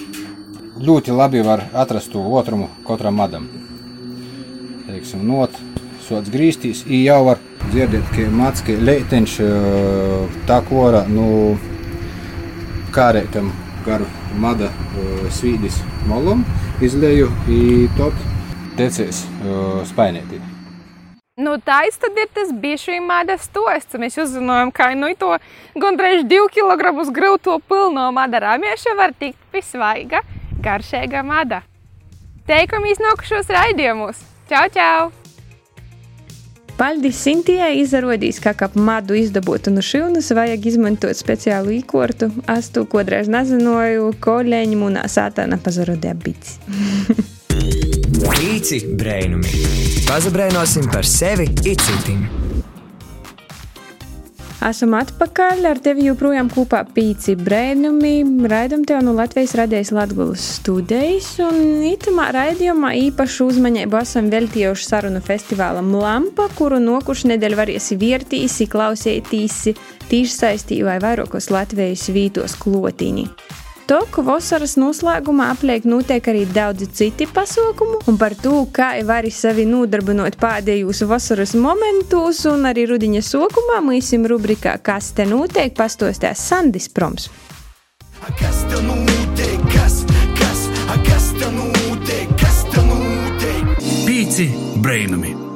ļoti 0.82 1.16
labi 1.16 1.44
var 1.48 1.64
atrast 1.72 2.12
to 2.12 2.24
otrumu 2.40 2.68
katram 2.88 3.18
madam. 3.22 3.48
Teiksim, 4.90 5.24
not, 5.28 5.56
sots 6.04 6.32
grīstīs, 6.34 6.84
i 6.92 7.06
jau 7.06 7.22
var 7.30 7.40
dzirdēt, 7.70 8.12
ka 8.12 8.28
mācki 8.36 8.76
leiteņš 8.82 9.38
uh, 9.46 10.40
tā 10.50 10.60
kora, 10.68 11.06
nu, 11.08 11.56
kārētam 12.92 13.54
garu 13.86 14.12
mada 14.44 14.68
uh, 14.68 15.24
svīdis 15.32 15.80
molum, 16.12 16.44
izlēju, 16.84 17.32
i 17.48 17.88
tot 17.96 18.28
tecēs 18.82 19.24
uh, 19.46 19.86
spainētī. 19.90 20.42
Nu, 21.42 21.56
tad 21.58 22.18
ir 22.22 22.28
tas 22.34 22.52
bijušais 22.54 23.02
madas 23.02 23.48
stosts. 23.48 23.98
Mēs 23.98 24.18
uzzinājām, 24.20 24.74
ka 24.76 24.92
nu, 25.00 25.14
to 25.18 25.38
gandrīz 25.80 26.26
2 26.30 26.50
kg 26.54 26.92
grūto 27.16 27.58
pilno 27.70 28.10
mada 28.14 28.44
rāmieša 28.44 28.98
var 29.00 29.16
tikt 29.18 29.40
pie 29.54 29.64
svaiga, 29.66 30.22
garšīga 30.62 31.24
mada. 31.26 31.64
Teikam 32.46 32.86
iznākušos 32.90 33.50
raidījumus! 33.54 34.22
Čau, 34.52 34.68
čau! 34.76 35.10
Paldies 36.78 37.20
Sintijai 37.22 37.76
izrādījis, 37.80 38.40
ka 38.42 38.56
ap 38.68 38.76
madu 38.76 39.16
izdabūtu 39.18 39.74
no 39.74 39.84
šūnas 39.86 40.32
vajag 40.36 40.66
izmantot 40.72 41.18
speciālu 41.18 41.78
īkortu. 41.80 42.32
Es 42.50 42.72
to 42.74 42.88
kodreiz 42.90 43.30
nezināju, 43.32 44.16
kolēģi 44.22 44.82
munā 44.82 45.06
sātā 45.10 45.46
nepazarodē 45.50 46.18
bits. 46.26 46.58
Pīci 48.22 48.84
brainumi. 48.98 49.50
Pazabrainosim 50.06 50.86
par 50.94 51.06
sevi 51.08 51.48
itcitim. 51.66 52.28
Esam 54.62 54.94
atpakaļ 54.94 55.64
ar 55.66 55.80
tevi 55.82 56.04
joprojām 56.06 56.52
kopā 56.54 56.84
pīci 56.94 57.34
brēnumi. 57.40 58.46
Raidam 58.52 58.84
tev 58.86 59.00
no 59.02 59.16
Latvijas 59.18 59.56
radijas 59.58 59.90
Latgulas 59.96 60.44
studijas, 60.60 61.32
un 61.42 61.82
itamā 61.90 62.28
raidījumā 62.36 62.92
īpašu 63.08 63.48
uzmanību 63.56 63.98
esam 64.04 64.30
veltījuši 64.30 64.86
sarunu 64.86 65.24
festivālam 65.26 65.90
Lampa, 65.98 66.46
kuru 66.60 66.78
nokušu 66.84 67.32
nedēļu 67.34 67.58
variesi 67.58 67.98
viertīsi, 67.98 68.70
klausētīsi, 68.70 69.74
tīši 70.14 70.38
saistī 70.38 70.84
vai 70.86 71.00
vairākos 71.02 71.50
Latvijas 71.50 72.06
vītos 72.14 72.54
klotīni. 72.62 73.26
Toku 73.92 74.24
vasaras 74.24 74.78
noslēgumā 74.80 75.50
apliek 75.52 75.84
notiek 75.84 76.24
arī 76.32 76.46
daudzi 76.48 76.86
citi 76.96 77.26
pasākumi, 77.28 77.98
un 78.08 78.16
par 78.22 78.38
to, 78.40 78.62
kā 78.72 78.94
var 79.04 79.28
sevi 79.36 79.66
nodarbinot 79.68 80.38
pēdējos 80.40 81.04
vasaras 81.10 81.52
momentos, 81.60 82.40
un 82.48 82.70
arī 82.72 82.88
rudiņa 82.94 83.26
sākumā 83.28 83.82
mūsim 83.84 84.24
rubrikā 84.32 84.78
Kas 84.80 85.12
te 85.18 85.28
notiek, 85.28 85.76
pastostās 85.76 86.40
Sandis 86.40 86.88
Proms. 86.88 87.28
Kas 88.40 88.64
tev 88.72 88.88
notiek? 88.88 89.60
Kas, 89.76 90.06
kas, 90.40 90.66
kas 91.04 91.32
tev 91.36 91.52
notiek? 91.60 92.32
Kas 92.40 92.64
tev 92.72 92.88
notiek? 92.96 93.80
Pīci 94.08 94.54
brainami! 94.80 95.51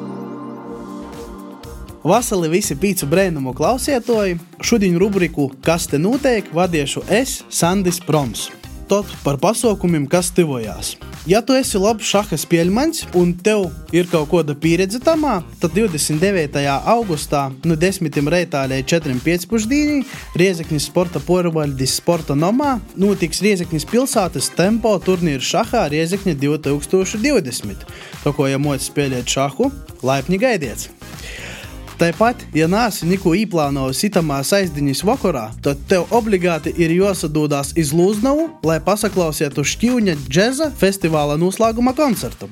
Vasarī 2.06 2.52
visi 2.54 2.76
pīci 2.78 3.08
brēnumu 3.10 3.56
klausietoji. 3.58 4.36
Šodien 4.62 5.00
rubriku 5.02 5.48
Kas 5.66 5.88
te 5.90 5.98
notiek, 5.98 6.46
vadīšu 6.54 7.02
es, 7.10 7.40
Sandis 7.50 7.98
Proms. 7.98 8.52
Tot 8.86 9.10
par 9.24 9.40
pasaukumiem, 9.42 10.04
kas 10.06 10.30
tuvojās. 10.30 10.92
Ja 11.26 11.40
tu 11.42 11.56
esi 11.58 11.80
labs 11.82 12.06
šaha 12.06 12.38
spēļmaņš 12.38 13.00
un 13.18 13.32
tev 13.34 13.64
ir 13.90 14.06
kaut 14.12 14.30
kāda 14.30 14.54
pieredze 14.54 15.00
tamā, 15.02 15.40
tad 15.58 15.74
29. 15.74 16.62
augustā 16.94 17.48
no 17.66 17.74
10. 17.74 18.20
reitā 18.30 18.62
līdz 18.70 18.92
4. 18.94 19.16
pēcpusdienī 19.26 20.04
Riezeknis 20.38 20.86
sporta 20.86 21.18
porvaldes 21.26 21.96
sporta 21.98 22.38
nomā 22.38 22.76
notiks 22.94 23.42
Riezeknis 23.42 23.88
pilsētas 23.90 24.52
tempo 24.54 24.94
turnīrs 25.02 25.50
šahā 25.56 25.88
Riezekņa 25.96 26.38
2020. 26.46 27.90
Tā 28.22 28.36
kā 28.38 28.52
ja 28.54 28.62
moci 28.62 28.92
spēlēt 28.92 29.34
šahu, 29.40 29.72
laipni 30.06 30.38
gaidiet! 30.46 30.92
Tāpat, 31.96 32.42
ja 32.52 32.66
nāsi 32.68 33.08
neko 33.08 33.32
īplānojis 33.40 34.02
itamā 34.10 34.42
aizdiņas 34.44 35.04
vakarā, 35.08 35.46
tad 35.64 35.80
tev 35.88 36.10
obligāti 36.12 36.74
ir 36.76 36.92
jāsadūdās 36.92 37.72
iz 37.80 37.94
Lūznavu, 37.96 38.50
lai 38.68 38.82
pasaklausītu 38.84 39.64
Šķīņa 39.64 40.18
džēza 40.28 40.68
festivāla 40.76 41.38
noslēguma 41.40 41.96
koncertu. 41.96 42.50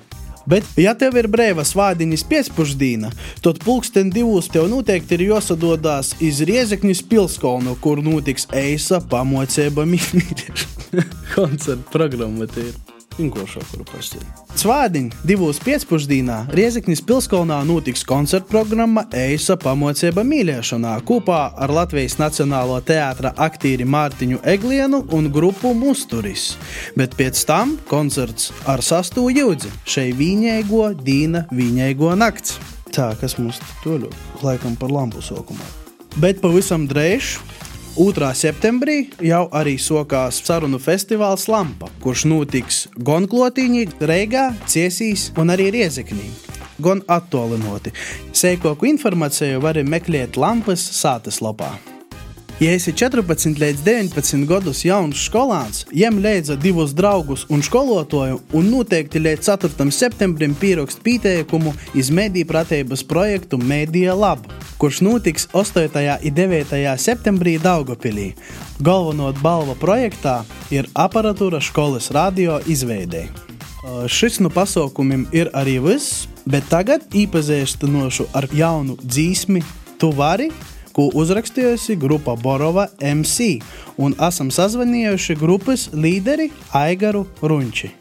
Bet, 0.47 0.63
ja 0.79 0.93
tev 0.95 1.19
ir 1.19 1.27
brīva 1.31 1.67
svādiņas 1.67 2.23
pēcpusdiena, 2.31 3.11
tad 3.43 3.59
pulksten 3.63 4.11
divos 4.15 4.47
tev 4.51 4.69
noteikti 4.71 5.19
ir 5.19 5.25
jāsadodās 5.33 6.15
iz 6.23 6.39
Riezekņas 6.47 7.03
pilskolnu, 7.11 7.75
kur 7.83 7.99
notiks 8.03 8.47
eisa 8.55 9.03
pamocība 9.11 9.83
mīmīļa. 9.91 10.57
Koncerta 11.35 11.91
programma 11.91 12.47
te 12.47 12.69
ir. 12.71 12.92
Inkošā, 13.21 13.61
kuru 13.69 13.85
pastāv. 13.85 14.23
Svādiņ, 14.57 15.09
divos 15.27 15.59
pēcpusdienā 15.63 16.39
Riezeknis 16.53 17.01
pilskolnā 17.05 17.59
notiks 17.67 18.05
koncerta 18.07 18.49
programma 18.49 19.05
Eisa 19.13 19.57
pamocība 19.59 20.23
mīļošanā 20.25 20.95
kopā 21.07 21.41
ar 21.61 21.73
Latvijas 21.73 22.17
Nacionālo 22.21 22.79
teātra 22.85 23.33
aktīri 23.45 23.85
Mārtiņu 23.85 24.41
Eglienu 24.55 25.03
un 25.13 25.29
grupu 25.33 25.73
Musturis. 25.77 26.53
Bet 26.97 27.17
pēc 27.19 27.43
tam 27.49 27.77
koncerts 27.89 28.51
ar 28.69 28.81
sastu 28.85 29.27
jūdzi 29.33 29.73
šai 29.85 30.09
viņēgo 30.17 30.89
dīna 31.03 31.47
viņēgo 31.53 32.13
nakts. 32.17 32.57
Tā, 32.93 33.13
kas 33.17 33.39
mums 33.39 33.61
tur 33.81 34.05
laikam 34.45 34.77
par 34.77 34.93
lampu 34.93 35.21
sokumā. 35.25 35.65
Bet 36.21 36.43
pavisam 36.43 36.85
drēž 36.85 37.39
2. 37.93 38.25
septembrī 38.33 38.95
jau 39.21 39.43
arī 39.53 39.75
sokās 39.77 40.39
sarunu 40.41 40.79
festivāls 40.81 41.43
Lampa, 41.45 41.91
kurš 42.01 42.23
notiks 42.25 42.79
gan 43.05 43.27
Klotīņā, 43.29 43.83
Reigā, 44.09 44.47
Ciesīs 44.65 45.27
un 45.37 45.53
arī 45.53 45.69
Riezeknī. 45.75 46.25
Gan 46.81 47.03
attālinoti. 47.05 47.93
Sēkoku 48.33 48.89
informāciju 48.89 49.61
var 49.61 49.77
meklēt 49.85 50.41
Lampas 50.41 50.81
sātas 50.81 51.37
lapā. 51.45 51.69
Ja 52.61 52.69
esi 52.69 52.91
14 52.93 53.57
līdz 53.57 53.79
19 53.81 54.43
gadus 54.45 54.83
jauns 54.85 55.23
skolāns, 55.25 55.87
ņem 55.89 56.19
līdzi 56.21 56.59
divus 56.61 56.91
draugus 56.93 57.47
un 57.49 57.63
skolotāju, 57.65 58.37
un 58.53 58.67
noteikti 58.69 59.17
līdz 59.23 59.47
4. 59.47 59.87
septembrim 59.89 60.53
pierakst 60.61 61.01
pieteikumu 61.01 61.73
iz 61.97 62.11
mediju 62.13 62.45
pratības 62.51 63.01
projektu 63.09 63.57
Media 63.57 64.13
Lab, 64.13 64.45
kurš 64.77 65.01
notiks 65.01 65.47
8. 65.49 65.89
un 65.97 66.37
9. 66.37 66.77
septembrī 67.01 67.55
Daugopilī. 67.57 68.35
Galvenā 68.77 69.33
balva 69.41 69.73
projektā 69.73 70.43
ir 70.69 70.85
aparatūra 70.93 71.57
skolas 71.57 72.11
radio 72.13 72.59
izveidē. 72.69 73.31
Šis 74.05 74.37
no 74.39 74.53
pasaukumiem 74.53 75.25
ir 75.33 75.49
arī 75.57 75.79
viss, 75.81 76.27
bet 76.45 76.69
tagad 76.69 77.01
iepazīstinošu 77.17 78.29
ar 78.37 78.47
jaunu 78.53 79.01
dzīsmi 79.01 79.65
Tu 79.97 80.09
vari, 80.11 80.49
ko 80.93 81.09
uzrakstījusi 81.17 81.97
grupa 81.99 82.35
Borova 82.37 82.87
MC, 83.01 83.59
un 83.97 84.13
esam 84.21 84.51
sazvanījuši 84.53 85.35
grupas 85.39 85.89
līderi 85.93 86.51
Aigaru 86.77 87.25
Runči. 87.41 87.91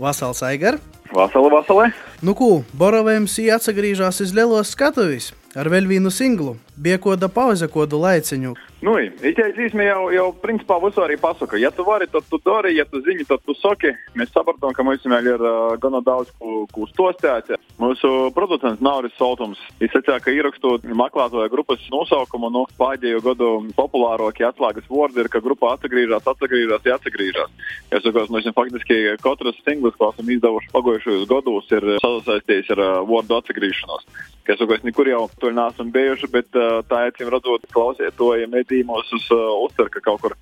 Vasals 0.00 0.42
Aigar! 0.42 0.80
Vasala, 1.14 1.50
vasala! 1.50 1.90
Nu, 2.22 2.34
ko, 2.34 2.62
Borova 2.72 3.14
MC 3.20 3.50
atgriežas 3.54 4.20
iz 4.24 4.34
lielos 4.34 4.74
skatuves 4.74 5.32
ar 5.58 5.70
vēl 5.70 5.88
vienu 5.90 6.10
singlu. 6.14 6.56
Bija 6.80 6.96
kāda 6.96 7.28
pauze, 7.28 7.66
kādu 7.68 7.98
laiciņu. 8.00 8.54
Nu, 8.80 8.94
īstenībā 8.96 9.84
jau, 9.84 10.04
jau 10.14 10.28
principā 10.40 10.78
visu 10.80 11.02
arī 11.04 11.18
pasaka. 11.20 11.58
Ja 11.60 11.68
tu 11.74 11.84
vari, 11.84 12.06
tad 12.08 12.24
tu 12.30 12.38
dari, 12.40 12.72
ja 12.78 12.86
tu 12.88 13.02
zini, 13.04 13.26
tad 13.28 13.42
tu 13.44 13.52
saki. 13.58 13.90
Mēs 14.16 14.32
saprotam, 14.32 14.72
ka 14.72 14.86
mums 14.86 15.04
vēl 15.04 15.28
ir 15.34 15.44
uh, 15.44 15.74
gana 15.82 16.00
daudz 16.00 16.32
ko, 16.40 16.62
ko 16.72 16.86
stostēt. 16.88 17.52
Mūsu 17.80 18.30
producents 18.32 18.80
Nauris 18.80 19.12
Soltums 19.20 19.60
izsaka, 19.84 20.16
ka 20.24 20.32
ierakstot 20.32 20.88
meklētāju 20.88 21.52
grupas 21.52 21.84
nosaukumu, 21.92 22.48
nu, 22.54 22.64
pēdējo 22.80 23.20
gadu 23.28 23.50
populārākie 23.76 24.48
atslēgas 24.48 24.88
vārdi 24.88 25.26
ir, 25.26 25.28
ka 25.28 25.44
grupa 25.44 25.74
atgriežas, 25.76 26.24
atgriežas, 26.32 26.88
atgriežas. 26.96 27.52
Es 27.92 28.04
saku, 28.06 28.24
mēs 28.32 28.48
faktiski 28.56 29.02
katrs 29.20 29.60
singls, 29.68 30.00
ko 30.00 30.14
esam 30.14 30.32
izdevuši 30.32 30.72
pagājušajos 30.72 31.28
gados, 31.28 31.68
ir 31.76 31.92
sasaistīts 32.00 32.72
ar 32.72 32.86
uh, 32.86 32.92
vārdu 33.12 33.36
atgriešanos. 33.42 34.08
Es 34.50 34.58
es 34.58 34.82
nekur 34.82 35.06
jau 35.06 35.28
tur 35.38 35.52
neesam 35.54 35.92
bijuši, 35.94 36.26
bet 36.32 36.56
uh, 36.58 36.69
tā 36.90 37.06
cim 37.16 37.32
redzot, 37.32 37.66
klausiet 37.74 38.16
to, 38.18 38.32
ja 38.38 38.48
medījumos 38.50 39.10
uz 39.16 39.26
uh, 39.34 39.50
uztver, 39.64 39.90
ka 39.92 40.02
kaut 40.04 40.22
kur 40.24 40.36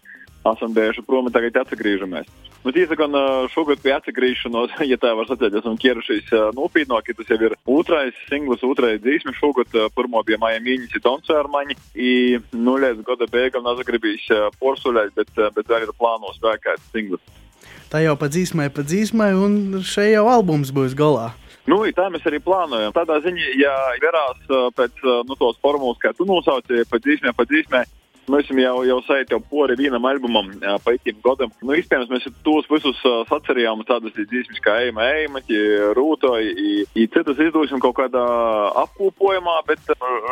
esam 0.48 0.74
bijuši 0.74 1.02
prom 1.06 1.26
un 1.28 1.34
tagad 1.34 1.56
atgriežamies. 1.62 2.28
Nu, 2.64 2.72
tiesa 2.74 2.96
gan 2.98 3.14
šogad 3.52 3.80
pie 3.82 3.92
atgriešanās, 3.94 4.74
ja 4.92 4.98
tā 5.00 5.12
var 5.16 5.28
sacīt, 5.28 5.54
esam 5.60 5.78
ķērušies 5.80 6.32
nopietnāk, 6.56 7.10
tas 7.16 7.30
jau 7.30 7.38
ir 7.46 7.54
otrais 7.70 8.18
singls, 8.28 8.64
otrais 8.66 9.00
dzīsme 9.04 9.34
šogad, 9.38 9.72
pirmo 9.96 10.22
bija 10.26 10.40
Maija 10.42 10.62
Mīņas 10.64 11.04
Donsērmaņi, 11.04 11.78
i 11.94 12.12
nu 12.58 12.76
līdz 12.82 13.04
gada 13.06 13.30
beigām 13.30 13.66
nezagribīs 13.68 14.26
porsuļēt, 14.58 15.14
bet, 15.18 15.34
bet 15.54 15.70
vēl 15.70 15.86
ir 15.86 15.94
plānos 16.00 16.40
vēl 16.42 16.58
kāds 16.64 16.88
singls. 16.92 17.22
Tā 17.88 18.02
jau 18.04 18.18
pa 18.20 18.28
dzīsmai, 18.28 18.68
pa 18.74 18.82
dzīsmai, 18.84 19.30
un 19.32 19.80
šeit 19.86 20.12
jau 20.12 20.26
albums 20.28 20.74
būs 20.74 20.98
galā. 20.98 21.30
Nu, 21.68 21.82
tā 21.92 22.06
mēs 22.12 22.24
arī 22.28 22.40
plānojam. 22.40 22.94
Tādā 22.96 23.18
ziņā, 23.24 23.52
ja 23.60 23.74
verās 24.00 24.40
pēc 24.76 25.02
nu, 25.28 25.36
tos 25.36 25.58
formulas, 25.60 26.00
kā 26.00 26.14
tu 26.16 26.24
nosauci, 26.28 26.84
pa 26.88 27.00
dzīsmē, 27.04 27.34
pa 27.36 27.44
dzīsmē, 27.48 27.82
Mēs 28.28 28.50
jau, 28.52 28.74
jau 28.84 28.98
sajūti 29.06 29.34
jau 29.34 29.40
pori 29.50 29.76
vienam 29.78 30.04
albumam, 30.08 30.50
pa 30.84 30.92
itim 30.94 31.16
gadam. 31.24 31.52
Nu, 31.64 31.74
iespējams, 31.78 32.10
mēs 32.12 32.28
tos 32.44 32.68
visus 32.70 33.00
sacerījām 33.30 33.84
tādas 33.88 34.14
dzīsmes 34.18 34.60
kā 34.64 34.76
Eima, 34.84 35.06
Eima, 35.16 35.42
Rūtoja, 35.96 36.52
citas 37.14 37.40
izdosim 37.40 37.80
kaut 37.82 37.96
kādā 37.98 38.24
apkopojumā, 38.84 39.58
bet 39.68 39.80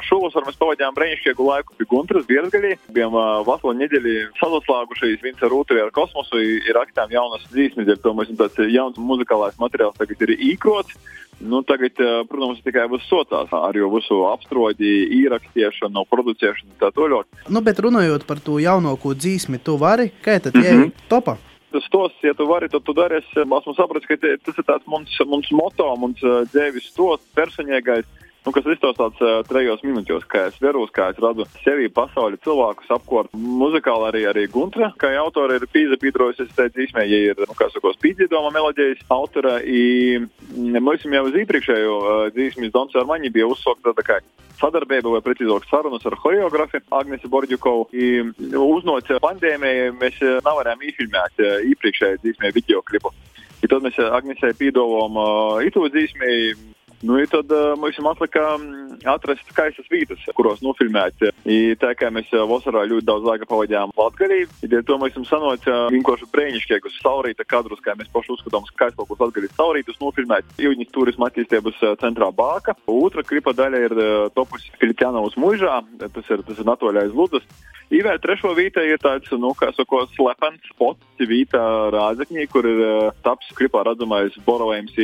šovasar 0.09 0.47
mēs 0.47 0.61
pavadījām 0.61 0.97
brīnišķīgu 0.97 1.49
laiku 1.49 1.77
pie 1.79 1.89
Guntras 1.91 2.29
Bierzgaļī. 2.29 2.77
Bijām 2.97 3.17
vasaru 3.49 3.77
nedēļu 3.81 4.33
saslāgušies, 4.41 5.23
viens 5.25 5.43
ar 5.43 5.55
Rūtoju 5.55 5.87
ar 5.87 5.95
kosmosu, 5.97 6.41
ir 6.43 6.77
rakstām 6.77 7.13
jaunas 7.15 7.47
dzīsmes, 7.53 7.89
ir 7.89 8.03
to 8.05 8.13
mēs 8.17 8.33
tāds 8.37 8.61
jauns 8.73 9.01
muzikālais 9.01 9.57
materiāls 9.63 9.97
tagad 9.97 10.29
ir 10.29 10.37
īkrots. 10.37 10.99
Nu, 11.37 11.59
tagad, 11.69 11.93
protams, 12.31 12.63
tikai 12.65 12.87
būs 12.89 13.05
sotās 13.11 13.51
ar 13.53 13.77
jau 13.77 13.91
visu 13.93 14.23
apstrodi, 14.25 14.89
ierakstīšanu, 15.19 16.07
producēšanu 16.09 16.73
un 16.73 16.79
tā 16.81 16.89
tālāk. 16.97 17.29
Nu, 17.53 17.61
bet 17.61 17.83
runājot 17.87 18.27
par 18.29 18.43
to 18.45 18.61
jaunāko 18.63 19.15
dzīsmi, 19.17 19.63
tu 19.65 19.77
vari, 19.81 20.11
kā 20.25 20.39
tad 20.43 20.55
mm 20.55 20.63
-hmm. 20.63 20.93
topā? 21.11 21.37
Tas 21.73 21.89
tos, 21.91 22.13
ja 22.23 22.35
tu 22.35 22.47
vari, 22.47 22.69
tad 22.69 22.83
tu 22.85 22.93
dari. 22.93 23.17
Es 23.17 23.31
esmu 23.37 23.75
sapratis, 23.75 24.09
ka 24.09 24.17
te, 24.17 24.37
tas 24.45 24.59
ir 24.59 24.65
tāds 24.65 24.87
mums, 24.87 25.11
mums 25.27 25.51
moto, 25.51 25.97
mums 25.97 26.21
dzēvis 26.53 26.95
tos 26.97 27.21
personīgais 27.35 28.07
nu, 28.47 28.55
kas 28.55 28.69
izstāstīts 28.71 29.23
uh, 29.25 29.41
trejos 29.49 29.83
minūtēs, 29.83 30.27
kā 30.31 30.47
es 30.51 30.59
veros, 30.63 30.93
kā 30.95 31.11
es 31.11 31.19
redzu 31.23 31.47
sevi 31.65 31.91
pasauli 31.93 32.39
cilvēkus 32.45 32.93
apkort. 32.95 33.35
Muzikāli 33.35 34.09
arī, 34.11 34.23
arī 34.31 34.47
Guntra, 34.53 34.93
kā 35.01 35.11
autori 35.19 35.59
ir 35.59 35.67
pīza 35.73 35.99
pīdrojusies 36.03 36.55
tajā 36.55 36.73
dzīsmē, 36.77 37.05
ja 37.11 37.21
ir, 37.33 37.43
nu, 37.43 37.57
kā 37.59 37.69
sakos, 37.75 37.99
pīdzīdoma 38.05 38.53
melodijas 38.55 39.03
autora, 39.11 39.59
i 39.67 40.23
mēs 40.55 41.07
jau 41.11 41.25
uz 41.27 41.39
iepriekšējo 41.43 41.97
uh, 41.99 42.25
dzīsmi 42.37 42.71
Dons 42.75 42.95
Armaņi 42.97 43.35
bija 43.35 43.51
uzsokta 43.51 43.95
tā 43.99 44.07
kā 44.07 44.21
sadarbība 44.61 45.13
vai 45.13 45.23
precīzāk 45.25 45.67
sarunas 45.69 46.07
ar 46.09 46.17
choreografu 46.23 46.81
Agnesi 46.97 47.29
Borģukovu. 47.29 47.91
Uznot 48.63 49.11
pandēmiju 49.21 49.91
mēs 50.01 50.23
nevarējām 50.23 50.87
īfilmēt 50.91 51.43
iepriekšējā 51.75 52.23
dzīsmē 52.23 52.55
video 52.57 52.81
klipu. 52.87 53.13
I 53.65 53.69
tad 53.69 53.85
mēs 53.85 53.99
Agnesei 53.99 54.55
pīdovām 54.57 55.17
uh, 55.19 55.61
itu 55.67 55.83
dzīsmē 55.91 56.31
Nu, 57.07 57.21
tad 57.31 57.51
uh, 57.55 57.77
mums 57.79 57.99
atlika 58.11 58.43
atrast 59.07 59.47
skaistas 59.53 59.87
vietas, 59.93 60.23
kuros 60.35 60.63
nofilmēt. 60.65 61.23
I, 61.47 61.77
tā 61.79 61.93
kā 61.95 62.09
mēs 62.11 62.33
vasarā 62.51 62.83
ļoti 62.91 63.07
daudz 63.07 63.29
laika 63.29 63.47
pavadījām 63.47 63.93
Latvijā, 63.95 64.49
tad 64.65 64.75
to 64.89 64.97
mēs 64.99 65.15
esam 65.15 65.27
sanoci 65.29 65.71
vienkārši 65.95 66.27
brīnišķīgus 66.33 66.99
saurīta 67.05 67.47
kadrus, 67.47 67.83
kā 67.85 67.95
mēs 67.95 68.11
paši 68.11 68.35
uzskatām, 68.35 68.67
skaistākus 68.73 69.23
Latvijas 69.23 69.55
saurītus 69.55 70.01
nofilmēt. 70.03 70.51
Jūņas 70.59 70.91
turisma 70.97 71.31
attīstības 71.31 71.79
centrā 72.03 72.33
Bāka. 72.35 72.75
Otra 72.91 73.23
klipa 73.23 73.55
daļa 73.55 73.85
ir 73.87 73.97
topus 74.35 74.67
Filipiānavas 74.81 75.39
mužā, 75.39 75.79
tas 76.03 76.35
ir, 76.35 76.43
tas 76.49 76.59
ir 76.59 76.67
Natoļais 76.67 77.15
Ludas. 77.15 77.47
Īvēl 77.95 78.19
trešo 78.19 78.51
vītē 78.59 78.83
ir 78.83 78.99
tāds, 78.99 79.31
nu, 79.39 79.53
kā 79.55 79.71
sako, 79.77 80.09
slepens 80.17 80.65
spots 80.73 81.23
vītā 81.23 81.63
Rāzakņī, 81.95 82.51
kur 82.51 82.67
ir 82.67 82.87
taps 83.23 83.55
klipā 83.55 83.87
redzamais 83.87 84.35
Borovējums 84.43 84.97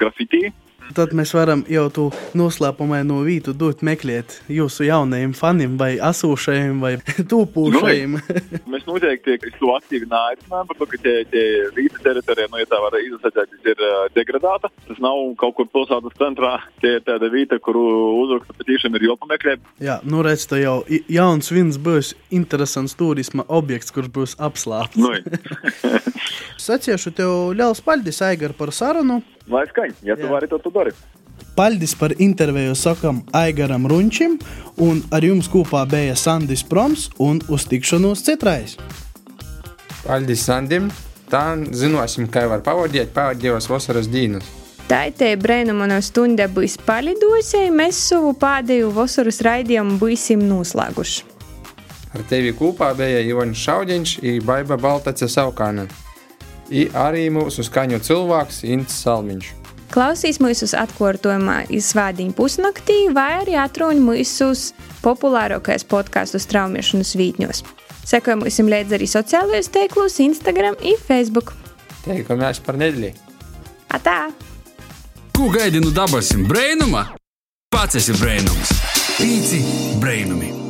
grafitī. 0.00 0.48
Tad 0.94 1.14
mēs 1.16 1.32
varam 1.34 1.64
jau 1.70 1.86
to 1.90 2.04
noslēpumaino 2.38 3.18
vietu 3.26 3.54
dot 3.56 3.82
meklēt 3.86 4.38
jūsu 4.52 4.86
jaunajiem 4.86 5.32
faniem, 5.36 5.74
vai 5.80 5.96
asūšajiem, 6.02 6.78
vai 6.82 6.94
tūpūšajiem. 7.32 8.16
Nu, 8.16 8.60
mēs 8.74 8.86
noteikti 8.88 9.38
to 9.58 9.72
aktīvi 9.74 10.08
neaicinām, 10.10 10.68
par 10.68 10.78
to, 10.78 10.88
ka 10.92 11.00
tie, 11.02 11.16
tie 11.32 11.44
vīta 11.76 12.02
teritorija, 12.04 12.50
nu, 12.52 12.60
ja 12.62 12.68
tā 12.70 12.80
var 12.84 12.96
izsacēt, 13.00 13.56
ir 13.66 13.84
degradēta. 14.16 14.70
Tas 14.86 15.02
nav 15.02 15.20
kaut 15.40 15.56
kur 15.58 15.70
pilsētas 15.72 16.16
centrā. 16.20 16.56
Tie 16.82 16.96
ir 16.98 17.04
tāda 17.06 17.30
vieta, 17.32 17.58
kuru 17.62 17.86
uzraksta 18.22 18.56
patīšām 18.60 18.98
ir 18.98 19.08
jopameklē. 19.10 19.56
Jā, 19.82 19.98
nu 20.06 20.22
redz, 20.26 20.46
tā 20.50 20.60
jau 20.62 20.78
jauns 21.12 21.50
vins 21.52 21.80
būs 21.82 22.14
interesants 22.34 22.96
turisma 22.98 23.46
objekts, 23.48 23.94
kurš 23.94 24.12
būs 24.14 24.36
apslāpts. 24.42 25.00
Nu. 25.00 25.14
Saciešu 26.66 27.12
tev 27.16 27.32
liels 27.56 27.82
paldies, 27.84 28.22
Aigar, 28.24 28.54
par 28.56 28.72
sarunu. 28.74 29.22
Lai 29.50 29.62
skaņ, 29.70 29.94
ja 30.02 30.16
tu 30.18 30.26
Jā. 30.26 30.32
vari, 30.32 30.48
tad 30.50 30.64
tu 30.64 30.72
dari. 30.74 30.92
Paldies 31.56 31.94
par 31.96 32.12
interviju 32.18 32.74
sakam 32.76 33.22
Aigaram 33.32 33.86
Runčim, 33.88 34.38
un 34.76 35.02
ar 35.10 35.24
jums 35.24 35.48
kopā 35.48 35.86
bija 35.88 36.16
Sandis 36.16 36.64
Proms 36.64 37.08
un 37.18 37.40
uz 37.48 37.64
tikšanos 37.68 38.24
citrais. 38.26 38.76
Paldies 40.04 40.44
Sandim! 40.44 40.90
Tā 41.26 41.56
zināsim, 41.74 42.28
kā 42.30 42.44
var 42.46 42.60
pavadīt 42.62 43.10
pēdējos 43.14 43.66
vasaras 43.66 44.06
dienas. 44.06 44.46
Tā 44.86 45.08
ir 45.08 45.16
tā 45.18 45.32
brīnuma 45.34 45.88
stunda, 45.98 46.46
būs 46.46 46.76
palidosēji. 46.86 47.72
Mēs 47.74 47.98
savu 48.12 48.30
pēdējo 48.38 48.92
vasaras 48.94 49.40
raidījumu 49.42 49.98
būsim 49.98 50.44
noslēguši. 50.46 51.24
Ar 52.14 52.22
tevi 52.30 52.54
kopā 52.54 52.92
bija 52.94 53.24
Ivans 53.26 53.58
Šaudiņš 53.58 54.18
un 54.22 54.44
Baiba 54.46 54.78
Baltace 54.78 55.26
Saukāna. 55.26 55.88
I 56.70 56.88
arī 56.96 57.28
mūsu 57.30 57.64
skaņu 57.66 58.00
cilvēks 58.02 58.64
Ints 58.66 58.98
Salmiņš. 59.04 59.52
Klausīs 59.94 60.40
mūsu 60.42 60.66
atkārtojumā 60.74 61.60
izsvētdiņu 61.72 62.34
pusnaktī 62.36 62.96
vai 63.14 63.36
arī 63.42 63.54
atrunā 63.62 64.02
mūsu 64.02 64.50
populārākais 65.04 65.86
podkāstu 65.86 66.40
straumēšanas 66.42 67.14
vītņos. 67.20 67.62
Sekojam 68.06 68.42
mums 68.42 68.58
līdzi 68.58 68.98
arī 68.98 69.06
sociālajos 69.10 69.70
tīklos, 69.74 70.18
Instagram 70.22 70.76
un 70.78 71.00
Facebook. 71.06 71.54
Teikamies 72.04 72.62
par 72.62 72.78
nedēļu. 72.82 73.14
Atā! 73.94 74.18
Ko 75.36 75.50
gaidi 75.54 75.82
no 75.82 75.90
dabasim 75.94 76.46
brēnuma? 76.50 77.08
Pats 77.70 77.98
esi 78.02 78.14
brēnums! 78.18 78.76
Pīci 79.16 79.64
brēnumi! 80.02 80.65